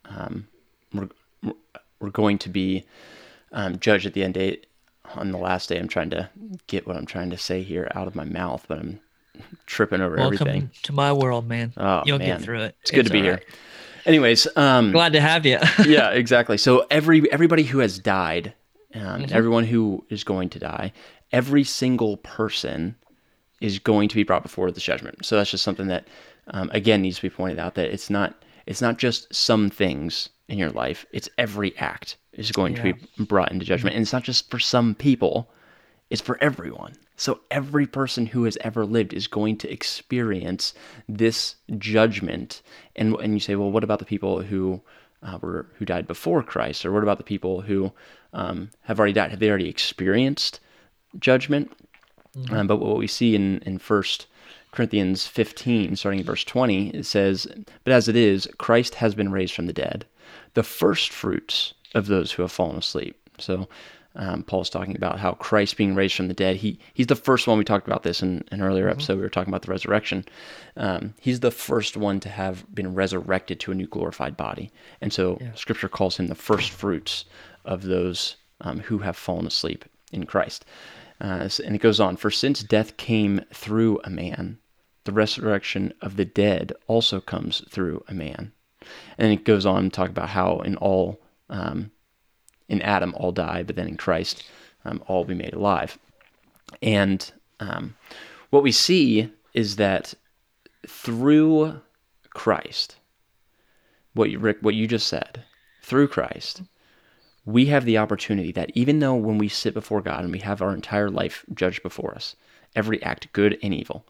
[0.06, 0.48] um,
[0.94, 1.10] we're,
[2.00, 2.86] we're going to be
[3.52, 4.62] um, judged at the end day
[5.16, 5.78] on the last day.
[5.78, 6.30] I'm trying to
[6.68, 9.00] get what I'm trying to say here out of my mouth, but I'm
[9.66, 10.72] tripping over Welcome everything.
[10.84, 11.74] to my world, man.
[11.78, 12.28] Oh, You'll man.
[12.38, 12.76] get through it.
[12.82, 13.42] It's good to be all here.
[14.06, 15.60] Anyways, um, Glad to have you.
[15.86, 16.58] yeah, exactly.
[16.58, 18.54] So every everybody who has died,
[18.96, 19.32] um, Mhm.
[19.32, 20.92] everyone who is going to die,
[21.32, 22.96] every single person
[23.62, 25.26] is going to be brought before the judgment.
[25.26, 26.06] So that's just something that,
[26.48, 28.36] um, again, needs to be pointed out that it's not
[28.66, 32.94] it's not just some things in your life; it's every act is going to be
[33.24, 35.50] brought into judgment, and it's not just for some people;
[36.10, 36.94] it's for everyone.
[37.16, 40.74] So every person who has ever lived is going to experience
[41.08, 42.62] this judgment.
[42.96, 44.82] And and you say, well, what about the people who
[45.22, 47.92] uh, were who died before Christ, or what about the people who
[48.34, 49.32] um, have already died?
[49.32, 50.60] Have they already experienced
[51.20, 51.72] judgment?
[52.50, 54.28] Um, but what we see in in First
[54.72, 57.48] Corinthians 15, starting in verse 20, it says,
[57.84, 60.06] "But as it is, Christ has been raised from the dead,
[60.54, 63.68] the first fruits of those who have fallen asleep." So.
[64.16, 66.58] Um, Paul's talking about how Christ being raised from the dead.
[66.58, 67.58] He he's the first one.
[67.58, 69.16] We talked about this in an earlier episode.
[69.16, 70.24] We were talking about the resurrection.
[70.78, 74.70] Um, he's the first one to have been resurrected to a new glorified body,
[75.02, 75.56] and so Yeah.
[75.56, 77.26] Scripture calls him the first fruits
[77.66, 80.64] of those um, who have fallen asleep in Christ.
[81.20, 84.60] Uh, and it goes on, for since death came through a man,
[85.06, 88.52] the resurrection of the dead also comes through a man.
[89.18, 91.20] And it goes on to talk about how in all,
[91.50, 91.92] um,
[92.68, 94.44] in Adam all die, but then in Christ
[94.86, 95.98] um, all be made alive.
[96.82, 97.96] And um,
[98.50, 100.14] what we see is that
[100.88, 101.82] through
[102.32, 102.98] Christ,
[104.14, 105.44] what you, Rick, what you just said,
[105.82, 106.64] through Christ,
[107.46, 110.62] we have the opportunity that even though when we sit before God and we have
[110.62, 112.36] our entire life judged before us,
[112.76, 114.06] every act, good and evil,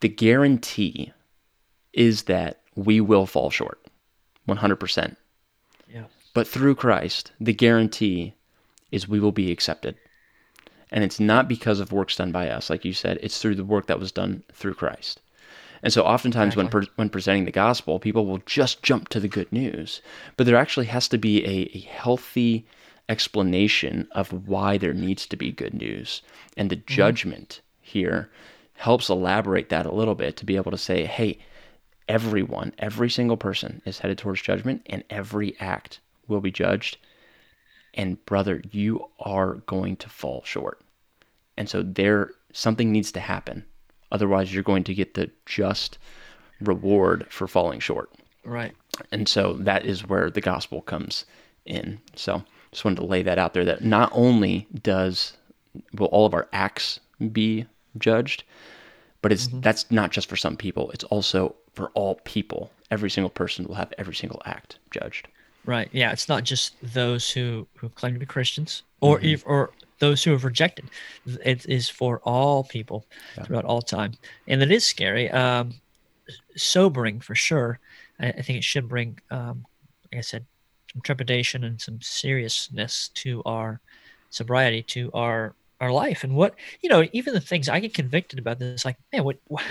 [0.00, 1.12] the guarantee
[1.92, 3.80] is that we will fall short
[4.48, 5.16] 100%.
[5.92, 6.04] Yeah.
[6.32, 8.34] But through Christ, the guarantee
[8.92, 9.96] is we will be accepted.
[10.90, 13.64] And it's not because of works done by us, like you said, it's through the
[13.64, 15.20] work that was done through Christ.
[15.82, 19.28] And so oftentimes when pre- when presenting the gospel, people will just jump to the
[19.28, 20.00] good news,
[20.36, 22.66] but there actually has to be a, a healthy
[23.08, 26.22] explanation of why there needs to be good news.
[26.56, 26.94] And the mm-hmm.
[26.94, 28.30] judgment here
[28.74, 31.38] helps elaborate that a little bit to be able to say, hey,
[32.08, 36.96] everyone, every single person is headed towards judgment, and every act will be judged.
[37.94, 40.80] And brother, you are going to fall short.
[41.56, 43.64] And so there something needs to happen.
[44.10, 45.98] Otherwise, you're going to get the just
[46.60, 48.10] reward for falling short.
[48.44, 48.74] Right.
[49.12, 51.24] And so that is where the gospel comes
[51.66, 52.00] in.
[52.16, 55.36] So just wanted to lay that out there that not only does
[55.92, 57.00] will all of our acts
[57.32, 57.66] be
[57.98, 58.44] judged,
[59.20, 59.60] but it's mm-hmm.
[59.60, 60.90] that's not just for some people.
[60.90, 62.72] It's also for all people.
[62.90, 65.28] Every single person will have every single act judged.
[65.64, 65.88] Right.
[65.92, 66.10] Yeah.
[66.10, 70.32] It's not just those who, who claim to be Christians or if, or those who
[70.32, 70.86] have rejected.
[71.44, 73.04] It is for all people
[73.44, 74.14] throughout all time,
[74.48, 75.74] and it is scary, um,
[76.56, 77.78] sobering for sure.
[78.18, 79.64] I, I think it should bring, um,
[80.10, 80.46] like I said,
[80.92, 83.80] some trepidation and some seriousness to our
[84.30, 87.06] sobriety, to our our life, and what you know.
[87.12, 89.62] Even the things I get convicted about this, like man, what what,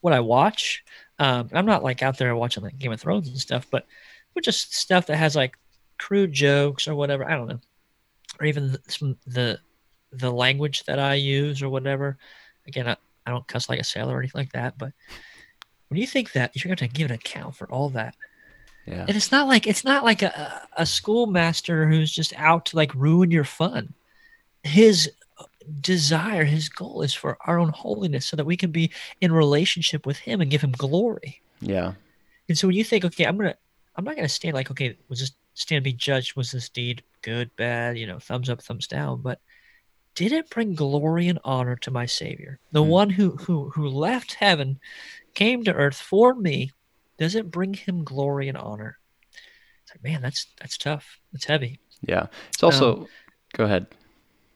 [0.00, 0.84] what I watch.
[1.18, 3.86] Um, I'm not like out there watching like Game of Thrones and stuff, but
[4.34, 5.56] but just stuff that has like
[5.98, 7.24] crude jokes or whatever.
[7.24, 7.60] I don't know,
[8.38, 9.58] or even the, some the
[10.12, 12.18] the language that I use or whatever.
[12.66, 14.92] Again, I, I don't cuss like a sailor or anything like that, but
[15.88, 18.14] when you think that you're going to give an account for all that,
[18.86, 19.04] Yeah.
[19.08, 22.94] and it's not like it's not like a a schoolmaster who's just out to like
[22.94, 23.94] ruin your fun.
[24.64, 25.10] His
[25.80, 30.06] desire, his goal is for our own holiness so that we can be in relationship
[30.06, 31.42] with him and give him glory.
[31.60, 31.94] Yeah.
[32.48, 33.56] And so when you think, okay, I'm gonna
[33.96, 36.36] I'm not gonna stand like, okay, was this stand to be judged?
[36.36, 39.22] Was this deed good, bad, you know, thumbs up, thumbs down?
[39.22, 39.40] But
[40.14, 42.58] did it bring glory and honor to my Savior?
[42.72, 42.88] The Hmm.
[42.90, 44.78] one who who who left heaven,
[45.34, 46.72] came to earth for me,
[47.18, 48.98] does it bring him glory and honor?
[49.82, 51.18] It's like, man, that's that's tough.
[51.32, 51.80] That's heavy.
[52.02, 52.26] Yeah.
[52.48, 53.08] It's also,
[53.54, 53.86] go ahead.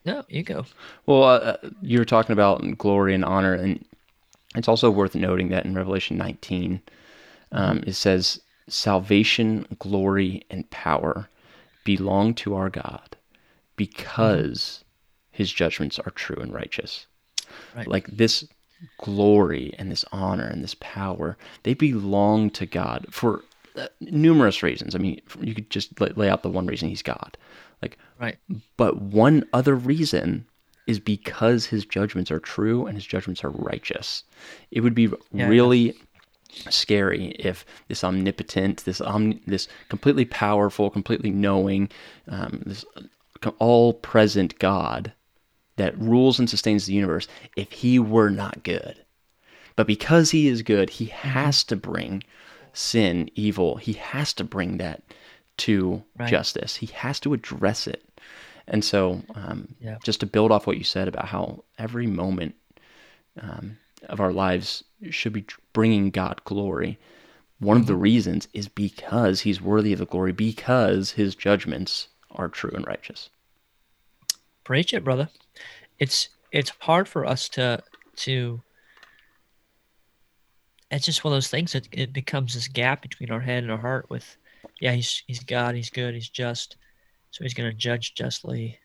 [0.04, 0.64] No, you go.
[1.06, 3.84] Well, uh, you were talking about glory and honor, and
[4.54, 6.80] it's also worth noting that in Revelation 19,
[7.52, 11.28] um, it says, Salvation, glory, and power
[11.84, 13.16] belong to our God
[13.76, 14.84] because
[15.32, 17.06] his judgments are true and righteous.
[17.74, 17.88] Right.
[17.88, 18.46] Like this
[18.98, 23.42] glory and this honor and this power, they belong to God for
[23.76, 24.94] uh, numerous reasons.
[24.94, 27.36] I mean, you could just lay out the one reason he's God.
[27.82, 28.36] Like, Right.
[28.76, 30.46] but one other reason
[30.86, 34.24] is because his judgments are true and his judgments are righteous.
[34.70, 35.48] It would be Yeah.
[35.48, 35.94] really
[36.68, 41.88] scary if this omnipotent, this omni- this completely powerful, completely knowing,
[42.28, 42.84] um, this
[43.58, 45.12] all present God
[45.76, 48.96] that rules and sustains the universe, if he were not good.
[49.76, 52.22] But because he is good, he has to bring
[52.74, 55.02] sin, evil, he has to bring that
[55.60, 56.30] to Right.
[56.30, 56.76] justice.
[56.76, 58.02] He has to address it.
[58.68, 59.98] And so, um, Yeah.
[60.02, 62.54] just to build off what you said about how every moment
[63.40, 66.98] um, of our lives should be bringing God glory,
[67.58, 67.96] one of the Mm-hmm.
[67.96, 73.30] reasons is because he's worthy of the glory, because his judgments are true and righteous.
[74.64, 75.28] Preach it, brother.
[75.98, 77.82] It's it's hard for us to
[78.16, 78.62] to
[80.90, 83.70] it's just one of those things that it becomes this gap between our head and
[83.70, 84.36] our heart with
[84.80, 86.76] yeah, he's he's God, he's good, he's just,
[87.30, 88.78] so he's gonna judge justly.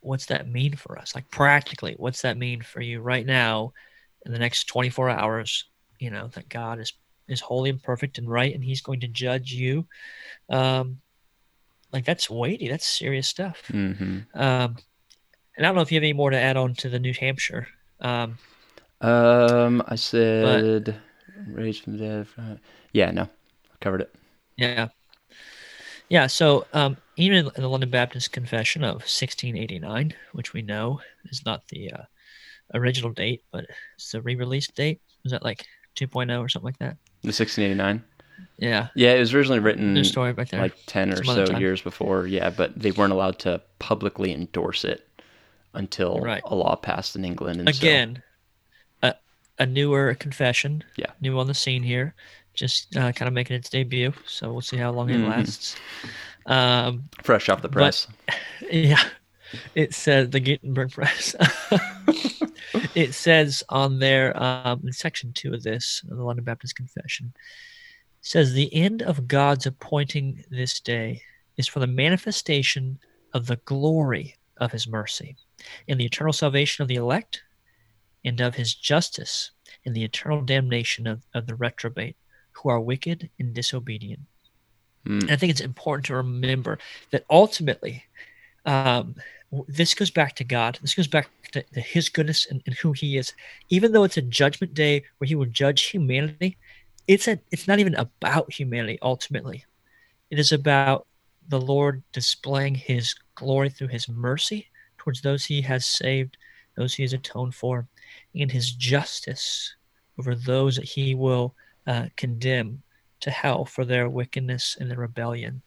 [0.00, 1.14] What's that mean for us?
[1.14, 3.72] Like practically, what's that mean for you right now
[4.24, 5.66] in the next 24 hours?
[5.98, 6.92] You know, that God is
[7.28, 9.86] is holy and perfect and right and he's going to judge you.
[10.48, 11.00] Um
[11.92, 13.62] like that's weighty, that's serious stuff.
[13.66, 14.76] hmm Um,
[15.56, 17.12] and I don't know if you have any more to add on to the New
[17.12, 17.66] Hampshire.
[18.00, 18.38] Um,
[19.00, 20.96] Um, I said
[21.48, 22.60] raised from the dead.
[22.92, 24.14] Yeah, no, I covered it.
[24.60, 24.88] Yeah,
[26.08, 26.26] yeah.
[26.26, 31.66] So um, even in the London Baptist Confession of 1689, which we know is not
[31.68, 32.02] the uh,
[32.74, 35.00] original date, but it's the re-release date.
[35.24, 36.96] Was that like 2.0 or something like that?
[37.22, 38.04] The 1689.
[38.56, 40.60] Yeah, Yeah, it was originally written a story back there.
[40.60, 41.60] like 10 or so time.
[41.60, 42.26] years before.
[42.26, 45.06] Yeah, but they weren't allowed to publicly endorse it
[45.74, 46.42] until Right.
[46.46, 47.60] a law passed in England.
[47.60, 48.29] And Again, a,
[49.60, 50.82] a newer confession.
[50.96, 51.12] Yeah.
[51.20, 52.14] New on the scene here.
[52.54, 54.12] Just uh, kind of making its debut.
[54.26, 55.28] So we'll see how long it Mhm.
[55.28, 55.76] lasts.
[56.46, 58.06] Um, fresh off the But- press.
[58.72, 59.02] Yeah,
[59.74, 61.34] it says the Gutenberg Press.
[62.94, 67.32] it says on there um, in section two of this, the London Baptist Confession,
[68.20, 71.22] says the end of God's appointing this day
[71.56, 72.98] is for the manifestation
[73.32, 75.36] of the glory of His mercy,
[75.88, 77.42] in the eternal salvation of the elect,
[78.24, 79.50] and of His justice
[79.84, 82.16] in the eternal damnation of, of the reprobate,
[82.52, 84.20] who are wicked and disobedient.
[85.06, 85.22] Mm.
[85.22, 86.78] And I think it's important to remember
[87.10, 88.04] that ultimately,
[88.66, 89.14] um,
[89.66, 90.78] this goes back to God.
[90.82, 93.32] This goes back to, to His goodness and, and who He is.
[93.68, 96.58] Even though it's a judgment day where He will judge humanity,
[97.08, 98.98] it's a it's not even about humanity.
[99.02, 99.64] Ultimately,
[100.30, 101.06] it is about
[101.48, 106.36] the Lord displaying His glory through His mercy towards those He has saved,
[106.76, 107.86] those He has atoned for,
[108.34, 109.74] and His justice
[110.18, 111.54] over those that He will
[111.86, 112.82] uh, condemn
[113.20, 115.62] to hell for their wickedness and their rebellion.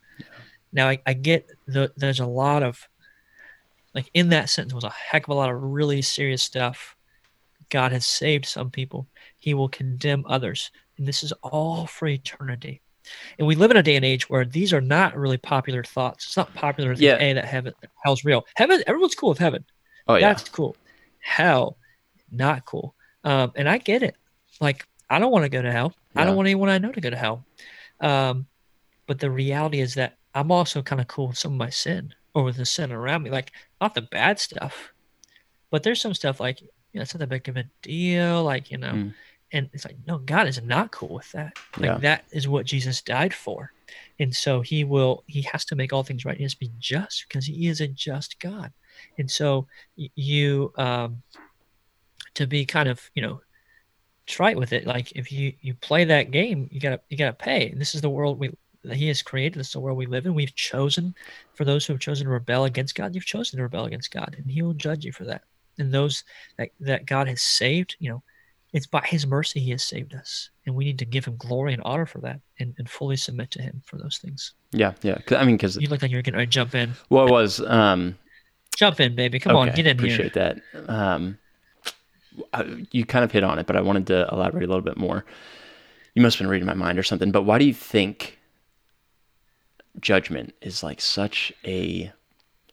[0.71, 2.87] Now, I, I get the, there's a lot of,
[3.93, 6.95] like in that sentence was a heck of a lot of really serious stuff.
[7.69, 9.07] God has saved some people,
[9.39, 10.71] He will condemn others.
[10.97, 12.81] And this is all for eternity.
[13.37, 16.25] And we live in a day and age where these are not really popular thoughts.
[16.25, 17.17] It's not popular to think, Yeah.
[17.17, 18.45] hey, that heaven, hell's real.
[18.55, 19.65] Heaven, everyone's cool with heaven.
[20.07, 20.29] Oh, yeah.
[20.29, 20.75] That's cool.
[21.23, 21.77] Hell,
[22.31, 22.95] not cool.
[23.23, 24.15] Um, and I get it.
[24.59, 25.93] Like, I don't want to go to hell.
[26.15, 27.45] I don't want anyone I know to go to hell.
[28.01, 28.45] Um,
[29.07, 32.13] but the reality is that I'm also kind of cool with some of my sin
[32.33, 33.29] or with the sin around me.
[33.31, 34.93] Like, not the bad stuff,
[35.71, 38.43] but there's some stuff like, you know, it's not that big of a deal.
[38.43, 39.13] Like, you know, Mm.
[39.53, 41.57] and it's like, no, God is not cool with that.
[41.77, 41.97] Like, Yeah.
[41.99, 43.71] that is what Jesus died for.
[44.19, 46.37] And so he will, he has to make all things right.
[46.37, 48.73] He has to be just because he is a just God.
[49.17, 51.21] And so you, um,
[52.35, 53.41] to be kind of, you know,
[54.25, 57.69] trite with it, like if you, you play that game, you gotta, you gotta pay.
[57.69, 58.51] And this is the world we,
[58.83, 60.33] that He has created this is the world we live in.
[60.33, 61.15] We've chosen,
[61.53, 64.35] for those who have chosen to rebel against God, you've chosen to rebel against God,
[64.37, 65.43] and He will judge you for that.
[65.79, 66.23] And those
[66.57, 68.23] that, that God has saved, you know,
[68.73, 71.73] it's by His mercy He has saved us, and we need to give Him glory
[71.73, 74.53] and honor for that, and, and fully submit to Him for those things.
[74.71, 75.19] Yeah, yeah.
[75.31, 76.93] I mean, because You look like you're to jump in.
[77.09, 77.59] well, it was.
[77.61, 78.17] Um,
[78.77, 79.39] Jump in, baby.
[79.39, 80.47] Come on, get in appreciate here.
[80.47, 80.89] Appreciate that.
[80.89, 81.37] Um,
[82.53, 84.97] I, you kind of hit on it, but I wanted to elaborate a little bit
[84.97, 85.25] more.
[86.15, 87.31] You must have been reading my mind or something.
[87.31, 88.39] But why do you think
[89.99, 92.11] judgment is like such a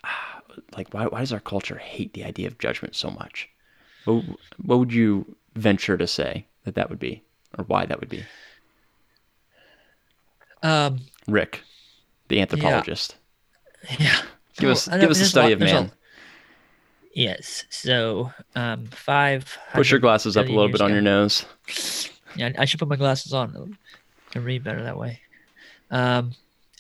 [0.77, 0.93] like?
[0.93, 3.49] Why, why does our culture hate the idea of judgment so much?
[4.05, 4.25] What,
[4.63, 7.23] what would you venture to say that that would be,
[7.59, 8.25] or why that would be?
[10.63, 11.63] Um, Rick,
[12.29, 13.17] the anthropologist.
[13.99, 14.21] yeah.
[14.61, 15.93] Give us I give us a study lot- of there's a- man.
[17.13, 17.65] Yes.
[17.71, 19.59] So, um, five.
[19.75, 21.45] Push your glasses up a little bit on your nose.
[22.37, 23.77] Yeah, I should put my glasses on
[24.31, 25.21] to read better that way.
[25.91, 26.35] Um,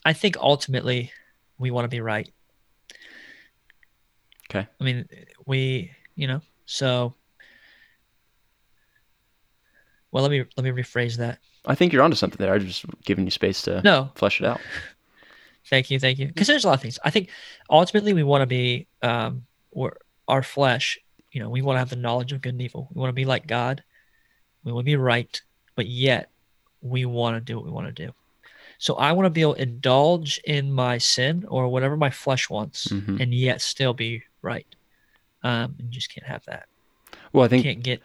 [0.04, 1.10] I think ultimately
[1.58, 2.30] we want to be right.
[4.48, 4.66] Okay.
[4.80, 5.08] I mean,
[5.46, 7.14] we, you know, so.
[10.12, 11.38] Well, let me let me rephrase that.
[11.66, 12.54] I think you're onto something there.
[12.54, 14.60] I'm just giving you space to No, flesh it out.
[15.68, 16.26] Thank you, thank you.
[16.26, 16.98] Because there's a lot of things.
[17.04, 17.30] I think
[17.68, 20.98] ultimately we want to be, um, or our flesh.
[21.32, 22.88] You know, we want to have the knowledge of good and evil.
[22.92, 23.84] We want to be like God.
[24.64, 25.40] We want to be right,
[25.76, 26.30] but yet
[26.82, 28.12] we want to do what we want to do.
[28.78, 32.48] So I want to be able to indulge in my sin or whatever my flesh
[32.48, 33.20] wants, Mhm.
[33.20, 34.66] and yet still be right.
[35.42, 36.66] Um, and you just can't have that.
[37.32, 38.02] Well, I think You can't get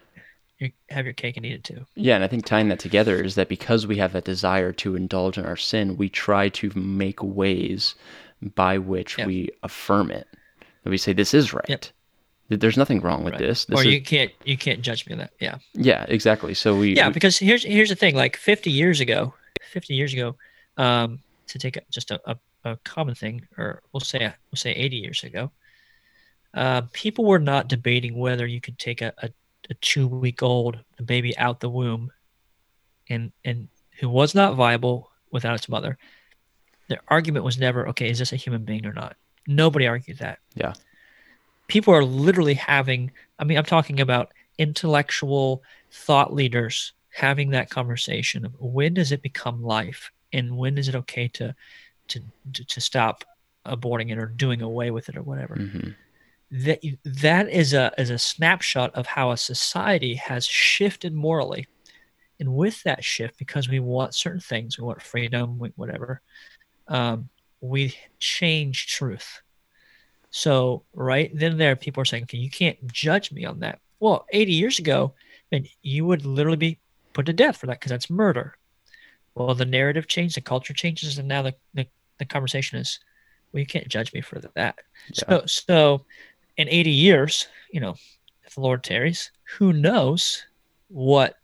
[0.59, 1.85] you have your cake and eat it too.
[1.95, 4.95] Yeah, and I think tying that together is that because we have that desire to
[4.95, 7.95] indulge in our sin, we try to make ways
[8.55, 9.27] by which Yep.
[9.27, 10.27] we affirm it.
[10.83, 11.65] And we say this is right.
[11.67, 11.85] Yep.
[12.49, 13.41] That There's nothing wrong with Right.
[13.41, 13.65] this.
[13.65, 15.31] This or is, you can't you can't judge me on that.
[15.39, 15.57] Yeah.
[15.73, 16.53] yeah, exactly.
[16.53, 19.33] So we yeah we- because here's here's the thing like 50 years ago
[19.71, 20.35] 50 years ago
[20.77, 24.95] um to take just a, a, a common thing or we'll say we'll say 80
[24.97, 25.51] years ago
[26.53, 29.29] uh, people were not debating whether you could take a, a,
[29.69, 32.11] a two week old the baby out the womb
[33.09, 33.67] and and
[33.99, 35.97] who was not viable without its mother
[36.87, 39.15] the argument was never okay is this a human being or not
[39.47, 40.73] nobody argued that Yeah.
[41.67, 48.45] people are literally having i mean i'm talking about intellectual thought leaders having that conversation
[48.45, 51.55] of when does it become life and when is it okay to
[52.07, 52.21] to
[52.53, 53.23] to, to stop
[53.65, 55.95] aborting it or doing away with it or whatever Mhm.
[56.51, 61.67] That that is a is a snapshot of how a society has shifted morally.
[62.39, 66.21] And with that shift because we want certain things we want freedom we- whatever
[66.87, 67.29] um,
[67.61, 69.41] we change truth.
[70.29, 73.79] So right then there people are saying okay you can't judge me on that.
[73.99, 75.13] Well 80 years ago
[75.51, 76.79] and you would literally be
[77.13, 78.55] put to death for that because that's murder.
[79.33, 81.87] Well the narrative changed the culture changes and now the, the,
[82.19, 82.99] the conversation is
[83.51, 84.79] well you can't judge me for that.
[85.07, 85.13] Yeah.
[85.13, 86.05] so so
[86.57, 87.95] in 80 years you know
[88.45, 90.45] if the lord tarries who knows
[90.89, 91.35] what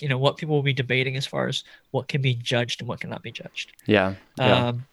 [0.00, 2.88] you know what people will be debating as far as what can be judged and
[2.88, 4.68] what cannot be judged yeah, yeah.
[4.68, 4.84] um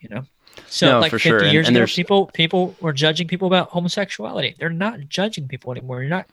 [0.00, 0.22] you know
[0.66, 1.44] so No, like for 50 sure.
[1.52, 6.00] Years and ago people people were judging people about homosexuality they're not judging people anymore
[6.00, 6.26] you're not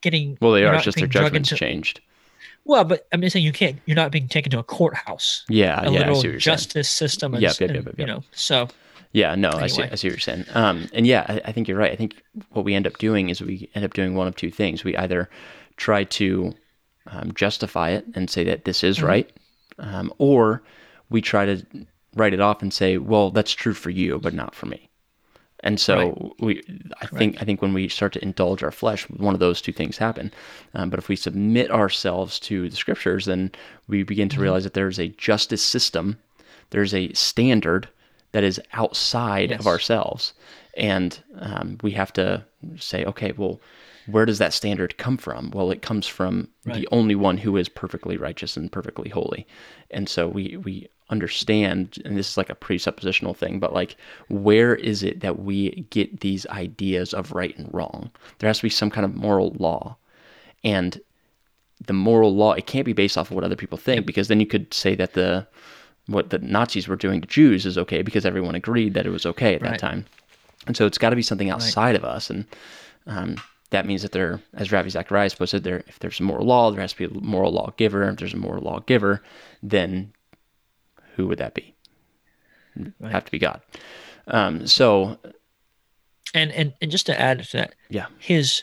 [0.00, 2.00] getting well, they you're It's just their judgments into- changed.
[2.64, 5.80] well but i'm just saying you can't you're not being taken to a courthouse Yeah,
[5.80, 5.98] a yeah.
[6.00, 6.40] Literal you're saying.
[6.40, 8.68] justice system and, Yep, yep, and, yep, yep, you know so
[9.12, 9.82] Yeah, no, I see.
[9.82, 10.44] I see what you're saying.
[10.52, 11.92] Um, and yeah, I, I think you're right.
[11.92, 14.50] I think what we end up doing is we end up doing one of two
[14.50, 14.84] things.
[14.84, 15.28] We either
[15.76, 16.54] try to
[17.06, 19.04] um, justify it and say that this is Mhm.
[19.08, 19.30] right,
[19.78, 20.62] um, or
[21.08, 21.64] we try to
[22.14, 24.90] write it off and say, well, that's true for you, but not for me.
[25.60, 26.62] And so we,
[27.00, 29.72] I think, I think when we start to indulge our flesh, one of those two
[29.72, 30.32] things happen.
[30.74, 33.50] Um, but if we submit ourselves to the scriptures, then
[33.88, 34.42] we begin to Mhm.
[34.42, 36.18] realize that there's a justice system,
[36.70, 37.88] there's a standard
[38.32, 39.60] that is outside Yes.
[39.60, 40.34] of ourselves,
[40.76, 42.44] and um, we have to
[42.76, 43.60] say, okay, well,
[44.06, 45.50] where does that standard come from?
[45.50, 46.74] Well, it comes from Right.
[46.76, 49.46] the only one who is perfectly righteous and perfectly holy,
[49.90, 53.96] and so we we understand, and this is like a presuppositional thing, but like,
[54.28, 58.10] where is it that we get these ideas of right and wrong?
[58.38, 59.96] There has to be some kind of moral law,
[60.62, 61.00] and
[61.86, 64.40] the moral law it can't be based off of what other people think because then
[64.40, 65.46] you could say that the
[66.08, 69.26] what the Nazis were doing to Jews is okay because everyone agreed that it was
[69.26, 70.06] okay at that time.
[70.66, 72.30] And so it's got to be something outside of us.
[72.30, 72.46] And
[73.06, 73.36] um,
[73.70, 76.80] that means that there, as Ravi Zacharias it, there, if there's a moral law, there
[76.80, 78.08] has to be a moral lawgiver.
[78.08, 79.22] If there's a moral lawgiver,
[79.62, 80.12] then
[81.14, 81.74] who would that be?
[82.76, 83.12] Right.
[83.12, 83.60] Have to be God.
[84.28, 85.18] Um, so
[86.34, 88.62] and and and just to add to that yeah, his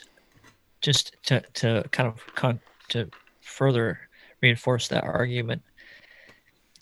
[0.80, 3.98] just to to kind of con, to further
[4.40, 5.62] reinforce that argument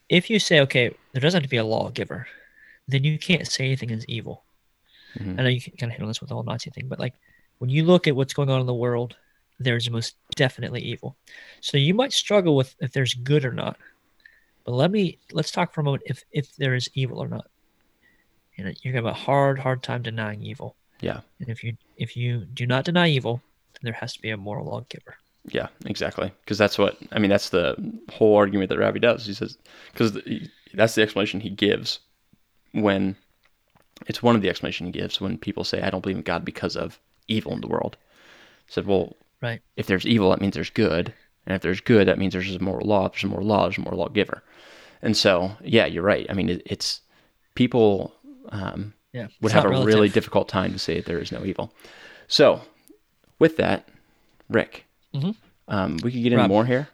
[0.09, 2.27] if you say, okay, there doesn't have to be a lawgiver,
[2.89, 4.45] then you can't say anything is evil.
[5.19, 5.39] Mhm.
[5.39, 7.15] I know you can kind of handle this with the whole Nazi thing, but like
[7.59, 9.17] when you look at what's going on in the world,
[9.59, 11.17] there's most definitely evil.
[11.61, 13.79] So you might struggle with if there's good or not.
[14.65, 17.49] But let me let's talk for a moment if if there is evil or not.
[18.57, 20.77] And you're gonna have a hard, hard time denying evil.
[21.01, 21.21] Yeah.
[21.41, 23.43] And if you if you do not deny evil,
[23.73, 25.17] then there has to be a moral lawgiver.
[25.47, 26.33] Yeah, exactly.
[26.41, 27.31] Because that's what I mean.
[27.31, 27.77] That's the
[28.11, 29.27] whole argument that Ravi does.
[29.27, 29.59] He says
[29.93, 30.19] because
[30.73, 31.99] that's the explanation he gives
[32.73, 33.17] when
[34.07, 36.45] it's one of the explanation he gives when people say, "I don't believe in God
[36.45, 37.97] because of evil in the world."
[38.67, 39.61] He said, "Well, Right.
[39.77, 41.13] if there's evil, that means there's good,
[41.47, 43.07] and if there's good, that means there's a moral law.
[43.07, 44.43] If there's a moral law, there's a moral lawgiver."
[45.03, 46.25] And so, yeah, you're right.
[46.31, 47.03] I mean, it, it's
[47.55, 48.15] people
[48.49, 49.27] um, Yeah.
[49.43, 51.75] would have a not really difficult time to say there is no evil.
[52.29, 52.63] So,
[53.39, 53.87] with that,
[54.49, 55.35] Rick, Mhm.
[55.69, 56.89] um, we could get into more here,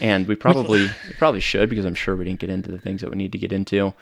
[0.00, 3.00] and we probably we probably should because I'm sure we didn't get into the things
[3.02, 3.92] that we need to get into.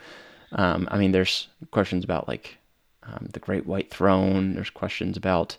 [0.53, 2.57] Um, I mean, there's questions about like
[3.03, 4.55] um, the Great White Throne.
[4.55, 5.57] There's questions about.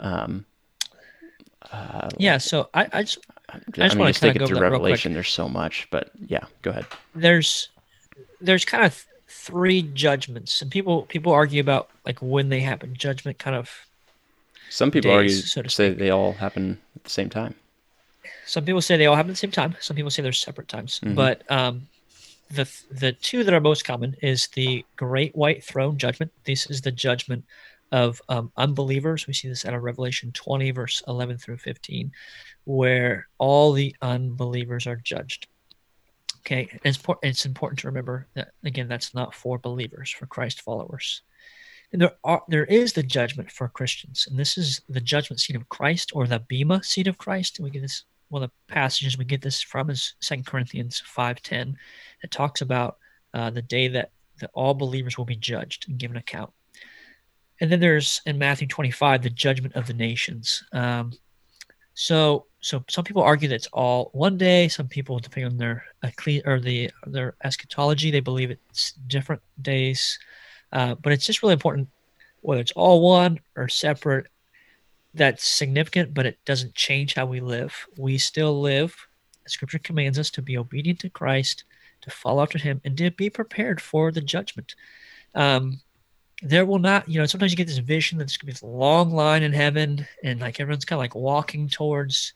[0.00, 0.44] Um,
[1.72, 3.18] uh, Yeah, so I, I just
[3.48, 4.82] I, just mean, wanna just take it through over that real quick.
[4.82, 5.12] Revelation.
[5.12, 6.86] There's so much, but yeah, go ahead.
[7.14, 7.68] there's
[8.40, 13.38] there's kind of three judgments and people people argue about like when they happen judgment
[13.38, 13.70] kind of
[14.70, 17.54] Some people Days, argue so to say they all happen at the same time.
[18.46, 19.76] some people say they all happen at the same time.
[19.80, 21.00] Some people say they're separate times.
[21.00, 21.14] Mhm.
[21.14, 21.88] but um
[22.50, 26.32] the the two that are most common is the great white throne judgment.
[26.44, 27.44] This is the judgment
[27.92, 29.26] of um, unbelievers.
[29.26, 32.12] We see this out of revelation 20 verse 11 through 15
[32.64, 35.46] where all the unbelievers are judged.
[36.40, 36.68] Okay?
[36.84, 41.22] It's, it's important to remember that again that's not for believers for christ followers
[41.92, 44.26] and there are there is the judgment for christians.
[44.28, 47.58] And this is the judgment seat of christ or the bema seat of christ.
[47.58, 51.02] And we get this one of the passages we get this from is Second corinthians
[51.16, 51.74] 5.10
[52.22, 52.98] it talks about
[53.34, 54.10] uh, the day that,
[54.40, 56.50] that all believers will be judged and given account.
[57.60, 60.62] And then there's in matthew 25 the judgment of the nations.
[60.72, 61.12] Um,
[61.94, 64.68] so so some people argue that it's all one day.
[64.68, 65.84] Some people depending on their
[66.44, 70.18] or the their eschatology they believe it's different days
[70.72, 71.88] uh, but it's just really important
[72.40, 74.26] whether it's all one or separate
[75.14, 77.86] that's significant but it doesn't change how we live.
[77.96, 78.94] We still live
[79.50, 81.64] scripture commands us to be obedient to christ
[82.00, 84.74] to follow after him and to be prepared for the judgment.
[85.34, 85.80] Um,
[86.42, 88.62] there will not you know sometimes you get this vision that there's to be this
[88.62, 92.32] long line in heaven and like everyone's kind of like walking towards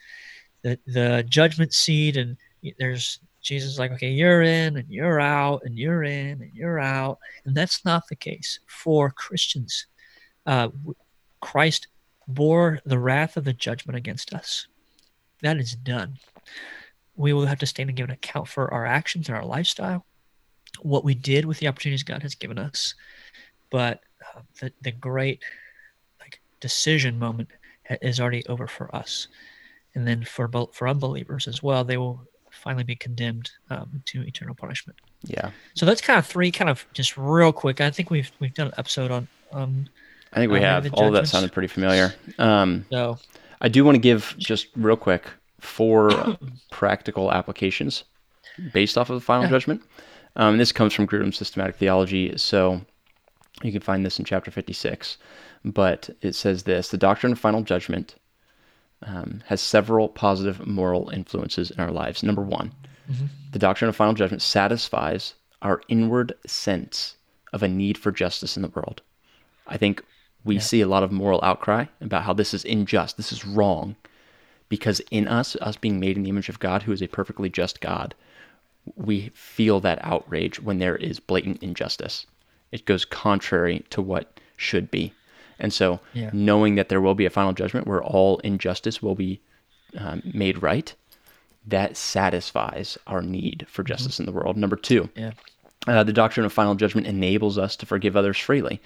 [0.62, 2.36] the, the judgment seat and
[2.78, 6.78] there's jesus is like okay you're in and you're out and you're in and you're
[6.78, 7.18] out.
[7.44, 9.86] And that's not the case for christians.
[10.46, 10.68] Uh,
[11.40, 11.88] christ
[12.28, 14.68] bore the wrath of the judgment against us.
[15.42, 16.18] That is done.
[17.16, 20.06] We will have to stand and give an account for our actions and our lifestyle
[20.80, 22.94] what we did with the opportunities god has given us.
[23.70, 24.00] But
[24.34, 25.42] uh, the, the great
[26.20, 27.50] like decision moment
[28.00, 29.28] is already over for us.
[29.94, 32.26] And then for for unbelievers as well they will
[32.62, 36.86] finally be condemned um, to eternal punishment Yeah, so that's kind of three kind of
[36.94, 39.88] just real quick i think we've we've done an episode on on
[40.34, 42.14] I think we Um, have all of that sounded pretty familiar.
[42.38, 43.18] Um, so
[43.60, 45.24] I do want to give just real quick
[45.60, 46.10] four
[46.70, 48.04] practical applications
[48.72, 49.50] based off of the final Yeah.
[49.50, 49.82] judgment.
[50.36, 52.80] Um, this comes from Grudem's systematic theology, so
[53.62, 55.18] you can find this in chapter 56.
[55.64, 58.14] But it says this the doctrine of final judgment
[59.06, 62.22] um, has several positive moral influences in our lives.
[62.22, 62.72] Number one,
[63.10, 63.28] Mhm.
[63.52, 67.16] the doctrine of final judgment satisfies our inward sense
[67.52, 69.02] of a need for justice in the world.
[69.66, 70.02] I think
[70.44, 70.60] we Yeah.
[70.60, 73.96] see a lot of moral outcry about how this is unjust, this is wrong,
[74.68, 77.48] because in us, us being made in the image of God, who is a perfectly
[77.48, 78.14] just God,
[78.96, 82.26] we feel that outrage when there is blatant injustice.
[82.72, 85.12] It goes contrary to what should be.
[85.58, 86.30] And so, Yeah.
[86.32, 89.40] knowing that there will be a final judgment where all injustice will be
[89.96, 90.94] um, made right,
[91.66, 94.56] that satisfies our need for justice in the world.
[94.56, 95.32] Number two, yeah
[95.86, 98.80] uh, the doctrine of final judgment enables us to forgive others freely.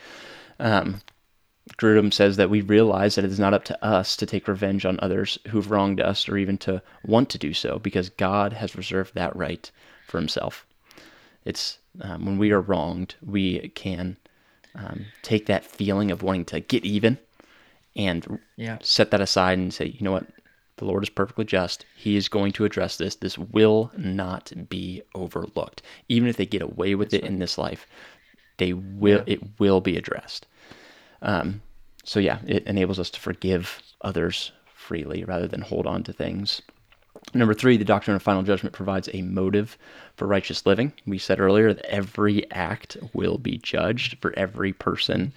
[0.58, 1.00] Um,
[1.78, 4.86] Grudem says that we realize that it is not up to us to take revenge
[4.86, 8.76] on others who've wronged us or even to want to do so because God has
[8.76, 9.70] reserved that right
[10.06, 10.64] for himself.
[11.44, 14.16] It's um, when we are wronged, we can
[14.76, 17.18] um, take that feeling of wanting to get even
[17.94, 20.26] and yeah set that aside and say, you know what?
[20.76, 21.86] The Lord is perfectly just.
[21.96, 23.14] He is going to address this.
[23.14, 25.80] This will not be overlooked.
[26.10, 27.86] Even if they get away with it in this life,
[28.58, 29.24] they will.
[29.26, 29.34] Yeah.
[29.34, 30.46] It will be addressed.
[31.22, 31.62] Um,
[32.04, 36.60] so yeah, it enables us to forgive others freely rather than hold on to things.
[37.34, 39.76] Number three, the doctrine of final judgment provides a motive
[40.14, 40.92] for righteous living.
[41.06, 45.32] We said earlier that every act will be judged for every person,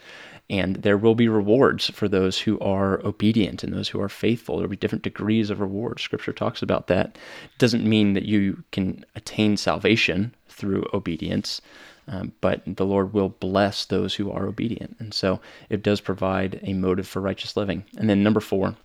[0.49, 4.57] and there will be rewards for those who are obedient and those who are faithful.
[4.57, 5.99] There will be different degrees of reward.
[5.99, 7.17] Scripture talks about that.
[7.43, 11.59] It doesn't mean that you can attain salvation through obedience,
[12.07, 14.95] um, but the Lord will bless those who are obedient.
[14.99, 17.83] And so it does provide a motive for righteous living.
[17.97, 18.75] And then number four,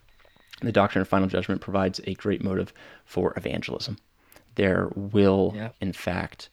[0.67, 2.73] the doctrine of final judgment provides a great motive
[3.05, 3.99] for evangelism.
[4.57, 5.71] There will, Yeah.
[5.81, 6.49] in fact,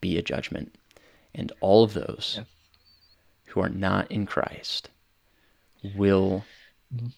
[0.00, 0.74] be a judgment.
[1.34, 2.44] And all of those Yeah.
[3.46, 4.90] who are not in Christ
[5.94, 6.44] will
[6.94, 7.08] Mm-hmm.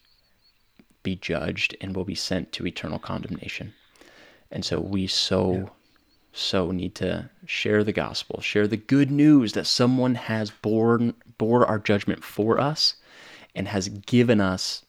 [1.03, 3.73] be judged and will be sent to eternal condemnation.
[4.51, 5.71] And so we so,
[6.33, 11.65] so need to share the gospel, share the good news that someone has borne bore
[11.65, 12.95] our judgment for us
[13.55, 14.83] and has given us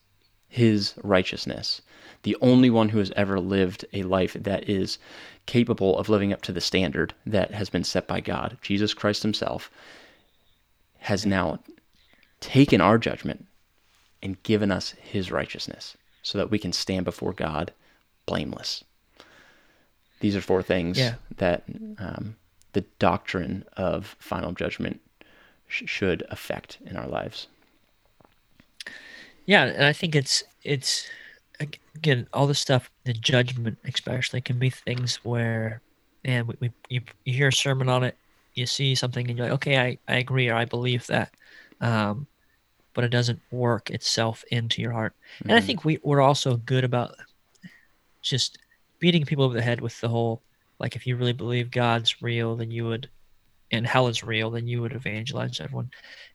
[0.53, 1.81] his righteousness.
[2.21, 4.99] The only one who has ever lived a life that is
[5.47, 9.23] capable of living up to the standard that has been set by God, Jesus Christ
[9.23, 9.71] himself,
[10.99, 11.57] has now
[12.39, 13.47] taken our judgment
[14.21, 17.73] and given us his righteousness so that we can stand before God
[18.27, 18.83] blameless.
[20.19, 21.15] These are four things Yeah.
[21.37, 21.63] that
[21.97, 22.35] um,
[22.73, 25.01] the doctrine of final judgment
[25.67, 27.47] sh- should affect in our lives.
[29.45, 31.07] Yeah, and I think it's it's
[31.59, 35.81] again all the stuff, the judgment especially, can be things where,
[36.23, 38.15] and we, we you, you hear a sermon on it,
[38.53, 41.33] you see something, and you're like, okay, I, I agree or I believe that,
[41.81, 42.27] um,
[42.93, 45.13] but it doesn't work itself into your heart.
[45.41, 47.15] And I think we we're also good about
[48.21, 48.57] just
[48.99, 50.41] beating people over the head with the whole
[50.79, 53.09] like if you really believe God's real, then you would,
[53.71, 55.91] and hell is real, then you would evangelize everyone.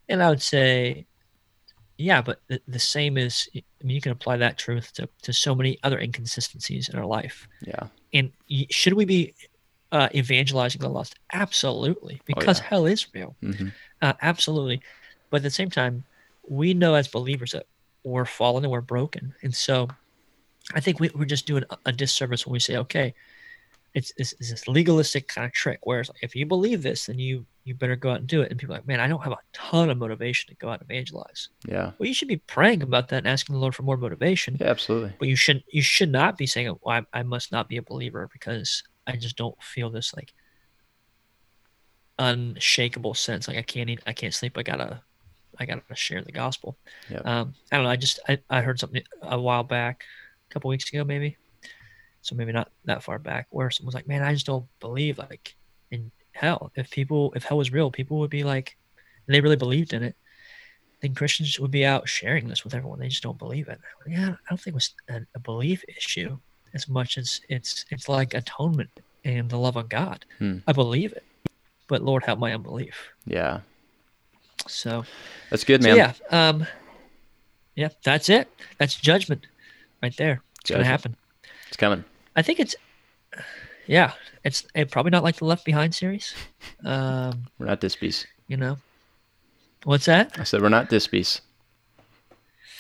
[0.09, 1.07] And I would say
[1.99, 5.33] yeah, but the, the same is, I mean, you can apply that truth to, to
[5.33, 7.49] so many other inconsistencies in our life.
[7.67, 7.89] Yeah.
[8.15, 8.31] And
[8.71, 9.35] should we be
[9.91, 11.17] uh, evangelizing the lost?
[11.33, 12.67] Absolutely, because yeah.
[12.67, 13.37] hell is real.
[13.43, 13.69] hmm
[14.01, 14.81] Uh, absolutely.
[15.31, 16.05] But at the same time,
[16.49, 17.67] we know as believers that
[18.05, 19.35] we're fallen and we're broken.
[19.43, 19.89] And so
[20.73, 23.13] I think we, we're just doing a, a disservice when we say, okay,
[23.93, 25.81] it's, it's, it's this legalistic kind of trick.
[25.83, 28.51] Whereas like, if you believe this, then you, you better go out and do it.
[28.51, 30.81] And people are like, man, I don't have a ton of motivation to go out
[30.81, 31.51] and evangelize.
[31.67, 31.93] Yeah.
[31.99, 34.57] Well, you should be praying about that and asking the Lord for more motivation.
[34.59, 35.13] Yeah, absolutely.
[35.19, 35.67] But you shouldn't.
[35.71, 39.17] you should not be saying, "Well, I, I must not be a believer because I
[39.17, 40.33] just don't feel this like
[42.19, 43.47] unshakable sense.
[43.47, 44.57] Like I can't eat, I can't sleep.
[44.57, 45.03] I gotta
[45.59, 46.79] I gotta share the gospel."
[47.11, 47.27] Yep.
[47.27, 47.91] Um, I don't know.
[47.91, 50.05] I just I, I heard something a while back,
[50.49, 51.37] a couple weeks ago maybe,
[52.23, 55.19] so maybe not that far back, where someone was like, "Man, I just don't believe
[55.19, 55.55] like
[56.39, 56.73] hell.
[56.75, 58.77] If people if hell was real, people would be like,
[59.27, 60.17] and they really believed in it."
[61.01, 62.99] then Christians would be out sharing this with everyone.
[62.99, 63.79] They just don't believe it.
[64.07, 66.39] Yeah, I don't think it was a, a belief issue
[66.75, 68.91] as much as it's it's like atonement
[69.25, 70.25] and the love of God.
[70.39, 70.59] Hmm.
[70.67, 71.25] I believe it,
[71.87, 72.95] but Lord help my unbelief.
[73.27, 73.61] Yeah.
[74.67, 75.05] So,
[75.51, 75.97] That's good, so man.
[75.97, 76.67] yeah, um,
[77.75, 78.49] yeah, that's it.
[78.79, 79.47] That's judgment
[80.03, 80.43] right there.
[80.61, 81.17] It's gonna happen.
[81.69, 82.05] It's coming.
[82.35, 82.75] I think it's
[83.89, 84.13] yeah,
[84.45, 86.35] it's eh, probably not like the Left Behind series.
[86.85, 88.27] Um, We're not dispies.
[88.47, 88.79] you know,
[89.85, 90.39] what's that?
[90.39, 91.41] I said we're not dispies.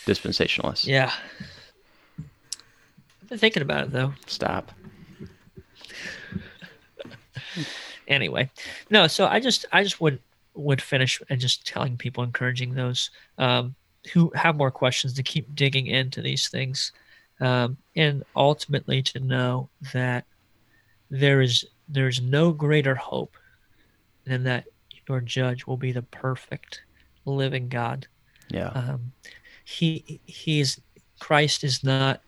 [0.07, 0.87] Dispensationalists.
[0.87, 1.13] Yeah.
[2.19, 4.13] I've been thinking about it though.
[4.27, 4.71] Stop.
[8.09, 8.51] anyway
[8.91, 10.19] no so i just i just would
[10.55, 13.75] would finish and just telling people encouraging those um,
[14.13, 16.93] who have more questions to keep digging into these things
[17.41, 20.25] um, and ultimately to know that
[21.11, 23.37] there is there's no greater hope
[24.25, 24.65] than that
[25.09, 26.83] your judge will be the perfect
[27.25, 28.07] living god
[28.51, 28.69] Yeah.
[28.69, 29.13] um,
[29.65, 30.81] he he's
[31.21, 32.21] Christ is not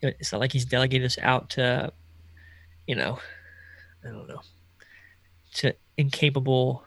[0.00, 1.92] you know, it's not like he's delegated us out to
[2.86, 3.18] you know
[4.04, 4.40] I don't know
[5.54, 6.84] to incapable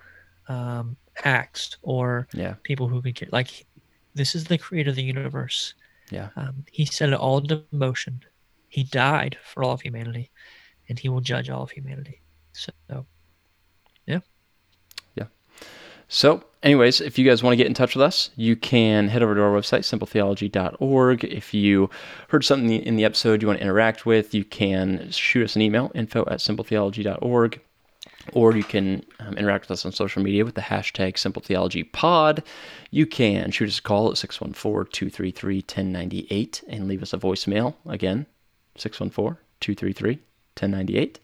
[0.48, 2.56] um, acts or yeah.
[2.64, 3.30] people who can care.
[3.32, 3.66] like
[4.14, 5.74] this is the creator of the universe
[6.12, 6.30] Yeah.
[6.36, 8.22] um, he set it all into motion
[8.70, 10.30] he died for all of humanity
[10.90, 12.22] and he will judge all of humanity
[12.54, 13.06] so
[14.06, 14.20] yeah.
[15.16, 15.26] Yeah.
[16.08, 19.24] So, anyways, if you guys want to get in touch with us, you can head
[19.24, 21.24] over to our website, simpletheology.org.
[21.24, 21.90] If you
[22.30, 25.62] heard something in the episode you want to interact with, you can shoot us an
[25.62, 27.62] email, info at simpletheology.org.
[28.34, 32.44] Or you can um, interact with us on social media with the hashtag SimpleTheologyPod.
[32.92, 37.74] You can shoot us a call at 614 233 1098 and leave us a voicemail.
[37.88, 38.28] Again,
[38.76, 40.20] 614 233
[40.56, 41.20] 1098.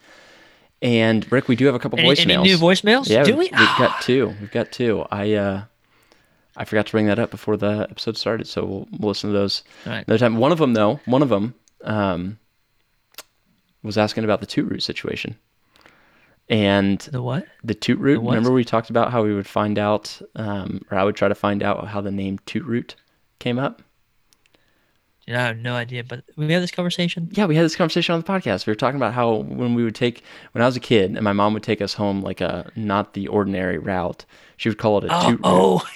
[0.82, 2.40] And Rick, we do have a couple any, voicemails.
[2.40, 4.36] any new voicemails Yeah, do we've, we we've got two.
[4.40, 5.06] We've got two.
[5.10, 5.64] I uh,
[6.56, 9.34] I forgot to bring that up before the episode started, so we'll, we'll listen to
[9.38, 10.04] those right.
[10.08, 10.38] another time.
[10.38, 12.38] One of them, though, one of them, um,
[13.84, 15.36] was asking about the toot root situation.
[16.50, 17.46] And The what?
[17.64, 18.32] the toot root, what?
[18.32, 21.36] remember we talked about how we would find out, um, or I would try to
[21.36, 22.96] find out how the name toot root
[23.40, 23.82] came up?
[25.30, 26.04] I have no idea.
[26.04, 27.30] But we had this conversation.
[27.32, 28.66] Yeah, we had this conversation on the podcast.
[28.66, 30.24] We were talking about how when we would take,
[30.54, 33.14] when I was a kid and my mom would take us home like a not
[33.14, 34.26] the ordinary route,
[34.56, 35.88] she would call it a Oh, toot oh.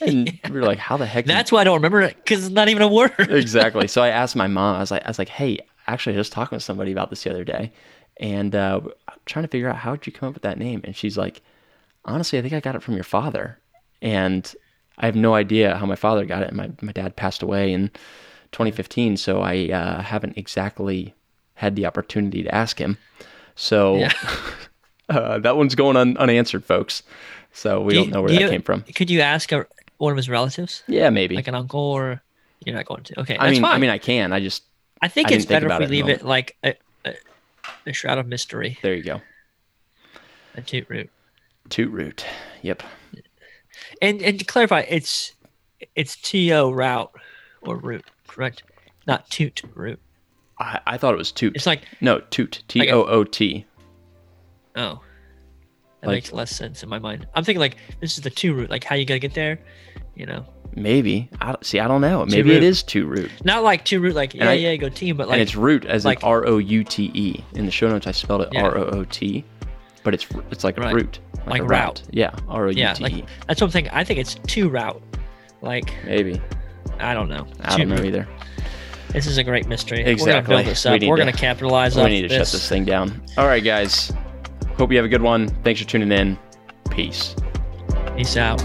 [0.06, 1.24] And we were like, how the heck?
[1.24, 3.12] that's why I don't remember it because it's not even a word.
[3.18, 3.88] exactly.
[3.88, 4.76] So I asked my mom.
[4.76, 5.58] I was like, I was like, hey,
[5.88, 7.72] actually, I was talking with somebody about this the other day,
[8.18, 10.82] and uh, I'm trying to figure out how did you come up with that name.
[10.84, 11.42] And she's like,
[12.04, 13.58] honestly, I think I got it from your father,
[14.00, 14.54] and
[14.98, 16.52] I have no idea how my father got it.
[16.52, 17.90] My my dad passed away in
[18.52, 21.14] 2015, so I uh, haven't exactly
[21.54, 22.98] had the opportunity to ask him.
[23.56, 24.12] So Yeah.
[25.08, 27.02] uh, that one's going un- unanswered, folks.
[27.52, 28.82] So we Do don't know where do that you- came from.
[28.94, 29.66] Could you ask a,
[29.98, 31.34] one of his relatives, Yeah, maybe.
[31.34, 32.22] like an uncle, or
[32.64, 33.20] you're not going to?
[33.20, 33.74] Okay, that's I mean, fine.
[33.74, 34.32] I mean, I can.
[34.32, 34.62] I just
[35.02, 36.74] I think I it's didn't think better if we leave it like a,
[37.04, 37.14] a,
[37.86, 39.20] a shroud of mystery, there you go.
[40.54, 41.10] a toot root.
[41.68, 42.24] Toot root.
[42.62, 42.82] Yep.
[44.02, 45.32] And and to clarify, it's
[45.96, 47.12] it's T O route
[47.62, 48.04] or root,
[48.38, 48.62] correct?
[49.08, 49.98] Not toot root.
[50.60, 51.56] I, I thought it was toot.
[51.56, 52.62] It's like no, toot.
[52.68, 53.66] T O O T.
[54.76, 55.00] oh,
[56.00, 57.26] that Like- makes less sense in my mind.
[57.34, 59.58] I'm thinking like this is the two root, like how you gotta get there,
[60.14, 60.46] you know?
[60.76, 61.28] Maybe.
[61.40, 62.24] I, see, I don't know.
[62.26, 63.30] Maybe it is toot root.
[63.44, 65.84] Not like two route, like yeah, I- yeah, go team, but like and it's root
[65.84, 67.44] as like- R O U T E.
[67.54, 68.62] In the show notes, I spelled it Yeah.
[68.62, 69.44] R O O T,
[70.04, 70.94] but it's it's like a Right.
[70.94, 71.18] root.
[71.46, 72.02] Like a route.
[72.10, 73.24] Yeah, R O U yeah, like E.
[73.46, 73.92] that's what I'm thinking.
[73.92, 75.02] I think it's two route.
[75.62, 76.40] Like Maybe.
[77.00, 77.46] I don't know.
[77.62, 78.26] I don't know either.
[79.12, 80.02] This is a great mystery.
[80.04, 80.52] We're Exactly.
[80.52, 81.02] gonna build this We up.
[81.02, 82.10] We're to- gonna capitalize on this.
[82.10, 82.50] We need to this.
[82.50, 83.22] shut this thing down.
[83.38, 84.12] All right, guys.
[84.76, 85.48] Hope you have a good one.
[85.64, 86.38] Thanks for tuning in.
[86.90, 87.34] Peace.
[88.16, 88.62] Peace out.